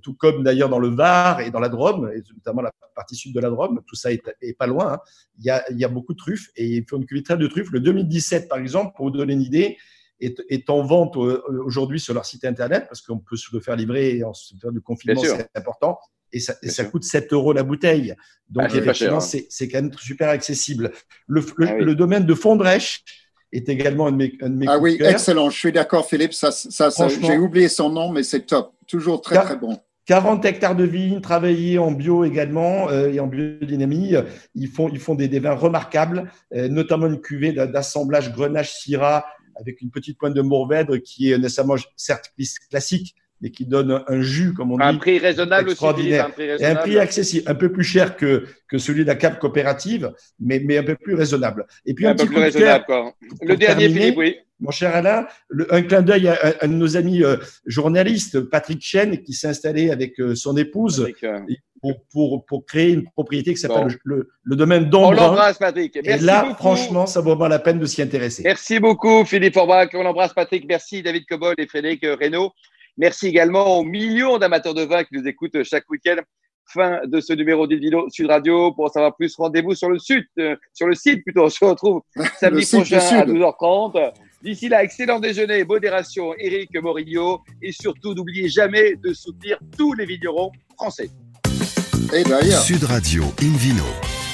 tout 0.02 0.14
comme 0.14 0.42
d'ailleurs 0.42 0.68
dans 0.68 0.78
le 0.78 0.88
Var 0.88 1.40
et 1.40 1.50
dans 1.50 1.60
la 1.60 1.68
Drôme, 1.68 2.10
et 2.14 2.22
notamment 2.34 2.62
la 2.62 2.72
partie 2.94 3.16
sud 3.16 3.34
de 3.34 3.40
la 3.40 3.50
Drôme, 3.50 3.80
tout 3.86 3.96
ça 3.96 4.12
est, 4.12 4.22
pas 4.58 4.66
loin, 4.66 4.94
hein, 4.94 4.98
il, 5.38 5.44
y 5.44 5.50
a, 5.50 5.64
il 5.70 5.78
y 5.78 5.84
a 5.84 5.88
beaucoup 5.88 6.12
de 6.12 6.18
truffes 6.18 6.48
et 6.56 6.66
ils 6.66 6.84
font 6.88 6.98
une 6.98 7.06
cuvée 7.06 7.22
Terre 7.22 7.38
de 7.38 7.46
Truffe. 7.46 7.70
Le 7.70 7.80
2017, 7.80 8.48
par 8.48 8.58
exemple, 8.58 8.92
pour 8.96 9.06
vous 9.06 9.10
donner 9.10 9.32
une 9.32 9.42
idée, 9.42 9.76
est, 10.20 10.70
en 10.70 10.82
vente 10.82 11.16
aujourd'hui 11.16 12.00
sur 12.00 12.14
leur 12.14 12.24
site 12.24 12.44
internet 12.44 12.86
parce 12.88 13.02
qu'on 13.02 13.18
peut 13.18 13.36
se 13.36 13.54
le 13.54 13.60
faire 13.60 13.76
livrer 13.76 14.22
en 14.24 14.32
période 14.60 14.74
de 14.74 14.80
confinement, 14.80 15.22
c'est 15.22 15.50
important. 15.54 15.98
Et 16.32 16.40
ça, 16.40 16.54
ça 16.62 16.84
coûte 16.84 17.04
7 17.04 17.32
euros 17.32 17.52
la 17.52 17.62
bouteille. 17.62 18.14
Donc, 18.48 18.66
ah, 18.70 18.76
effectivement, 18.76 19.18
hein. 19.18 19.40
c'est 19.48 19.68
quand 19.68 19.82
même 19.82 19.92
super 19.98 20.28
accessible. 20.28 20.92
Le, 21.26 21.44
ah 21.60 21.74
le, 21.74 21.94
domaine 21.94 22.24
de 22.26 22.34
Fondrèche 22.34 23.04
est 23.52 23.68
également 23.68 24.08
un 24.08 24.12
de 24.12 24.16
mes, 24.16 24.32
un 24.40 24.50
de 24.50 24.56
mes 24.56 24.66
Ah 24.68 24.78
oui, 24.78 24.98
excellent. 25.00 25.50
Je 25.50 25.58
suis 25.58 25.72
d'accord, 25.72 26.06
Philippe. 26.08 26.32
Ça, 26.32 26.50
ça, 26.50 26.90
J'ai 27.08 27.38
oublié 27.38 27.68
son 27.68 27.90
nom, 27.90 28.10
mais 28.12 28.22
c'est 28.22 28.46
top. 28.46 28.74
Toujours 28.86 29.20
très, 29.20 29.36
très 29.42 29.56
bon. 29.56 29.78
40 30.06 30.44
hectares 30.44 30.76
de 30.76 30.84
vignes, 30.84 31.20
travaillés 31.20 31.78
en 31.78 31.90
bio 31.90 32.24
également 32.24 32.88
euh, 32.90 33.10
et 33.10 33.18
en 33.18 33.26
biodynamie. 33.26 34.14
Ils 34.54 34.68
font, 34.68 34.88
ils 34.88 35.00
font 35.00 35.16
des, 35.16 35.26
des 35.26 35.40
vins 35.40 35.54
remarquables, 35.54 36.30
euh, 36.54 36.68
notamment 36.68 37.08
une 37.08 37.20
cuvée 37.20 37.52
d'assemblage 37.52 38.32
Grenache-Syrah 38.32 39.26
avec 39.56 39.80
une 39.80 39.90
petite 39.90 40.18
pointe 40.18 40.34
de 40.34 40.42
Mourvèdre 40.42 40.98
qui 40.98 41.32
est 41.32 41.38
nécessairement, 41.38 41.76
certes 41.96 42.32
classique, 42.70 43.16
mais 43.40 43.50
qui 43.50 43.66
donne 43.66 44.02
un 44.06 44.20
jus, 44.20 44.54
comme 44.54 44.72
on 44.72 44.76
dit. 44.76 44.82
Un 44.82 44.96
prix 44.96 45.18
raisonnable 45.18 45.70
extraordinaire. 45.70 46.24
Aussi, 46.24 46.32
un 46.32 46.34
prix 46.34 46.50
raisonnable. 46.50 46.76
Et 46.76 46.78
un 46.78 46.82
prix 46.82 46.98
accessible, 46.98 47.50
un 47.50 47.54
peu 47.54 47.70
plus 47.70 47.84
cher 47.84 48.16
que, 48.16 48.44
que 48.68 48.78
celui 48.78 49.02
de 49.02 49.08
la 49.08 49.14
CAP 49.14 49.38
coopérative, 49.38 50.12
mais, 50.40 50.60
mais 50.60 50.78
un 50.78 50.82
peu 50.82 50.96
plus 50.96 51.14
raisonnable. 51.14 51.66
Et 51.84 51.94
puis 51.94 52.06
un, 52.06 52.14
peu 52.14 52.26
plus 52.26 52.38
raisonnable, 52.38 52.84
quoi. 52.86 53.14
Le 53.42 53.56
dernier, 53.56 53.88
Philippe, 53.88 54.16
oui. 54.16 54.36
Mon 54.58 54.70
cher 54.70 54.96
Alain, 54.96 55.26
un 55.68 55.82
clin 55.82 56.00
d'œil 56.00 56.28
à, 56.28 56.54
un 56.62 56.68
de 56.68 56.72
nos 56.72 56.96
amis 56.96 57.22
euh, 57.22 57.36
journalistes, 57.66 58.40
Patrick 58.40 58.80
Chen, 58.80 59.22
qui 59.22 59.34
s'est 59.34 59.48
installé 59.48 59.90
avec 59.90 60.18
euh, 60.18 60.34
son 60.34 60.56
épouse 60.56 61.06
euh, 61.22 61.40
pour, 61.82 62.00
pour, 62.10 62.46
pour, 62.46 62.64
créer 62.64 62.92
une 62.92 63.04
propriété 63.04 63.52
qui 63.52 63.60
s'appelle 63.60 63.98
le, 64.04 64.30
le, 64.44 64.56
domaine 64.56 64.88
d'Ombre. 64.88 65.08
On 65.08 65.12
l'embrasse, 65.12 65.58
Patrick. 65.58 65.98
Merci 66.02 66.22
Et 66.22 66.26
là, 66.26 66.54
franchement, 66.56 67.04
ça 67.04 67.20
vaut 67.20 67.32
vraiment 67.32 67.48
la 67.48 67.58
peine 67.58 67.78
de 67.78 67.84
s'y 67.84 68.00
intéresser. 68.00 68.44
Merci 68.44 68.80
beaucoup, 68.80 69.26
Philippe 69.26 69.58
Orbach. 69.58 69.90
On 69.92 70.02
l'embrasse, 70.02 70.32
Patrick. 70.32 70.64
Merci, 70.66 71.02
David 71.02 71.26
Cobol 71.26 71.54
et 71.58 71.66
Frédéric 71.66 72.06
Reynaud. 72.18 72.52
Merci 72.96 73.28
également 73.28 73.78
aux 73.78 73.84
millions 73.84 74.38
d'amateurs 74.38 74.74
de 74.74 74.82
vin 74.82 75.04
qui 75.04 75.14
nous 75.14 75.26
écoutent 75.26 75.62
chaque 75.62 75.88
week-end. 75.90 76.16
Fin 76.68 77.00
de 77.06 77.20
ce 77.20 77.32
numéro 77.32 77.66
d'Invino 77.66 78.08
Sud 78.10 78.26
Radio. 78.26 78.72
Pour 78.72 78.86
en 78.86 78.88
savoir 78.88 79.14
plus, 79.14 79.36
rendez-vous 79.36 79.74
sur 79.74 79.88
le 79.88 80.00
sud, 80.00 80.24
euh, 80.38 80.56
sur 80.74 80.88
le 80.88 80.94
site 80.94 81.22
plutôt. 81.22 81.44
On 81.44 81.48
se 81.48 81.64
retrouve 81.64 82.02
samedi 82.40 82.66
prochain 82.66 82.98
à 82.98 83.24
12h30. 83.24 84.12
D'ici 84.42 84.68
là, 84.68 84.82
excellent 84.82 85.20
déjeuner, 85.20 85.64
modération, 85.64 86.34
Eric 86.38 86.70
Morillo. 86.74 87.42
Et 87.62 87.70
surtout, 87.70 88.14
n'oubliez 88.14 88.48
jamais 88.48 88.96
de 88.96 89.12
soutenir 89.12 89.58
tous 89.76 89.92
les 89.92 90.06
vignerons 90.06 90.50
français. 90.74 91.08
Et 92.12 92.24
d'ailleurs. 92.24 92.62
Sud 92.62 92.82
Radio 92.84 93.22
Invino. 93.40 93.84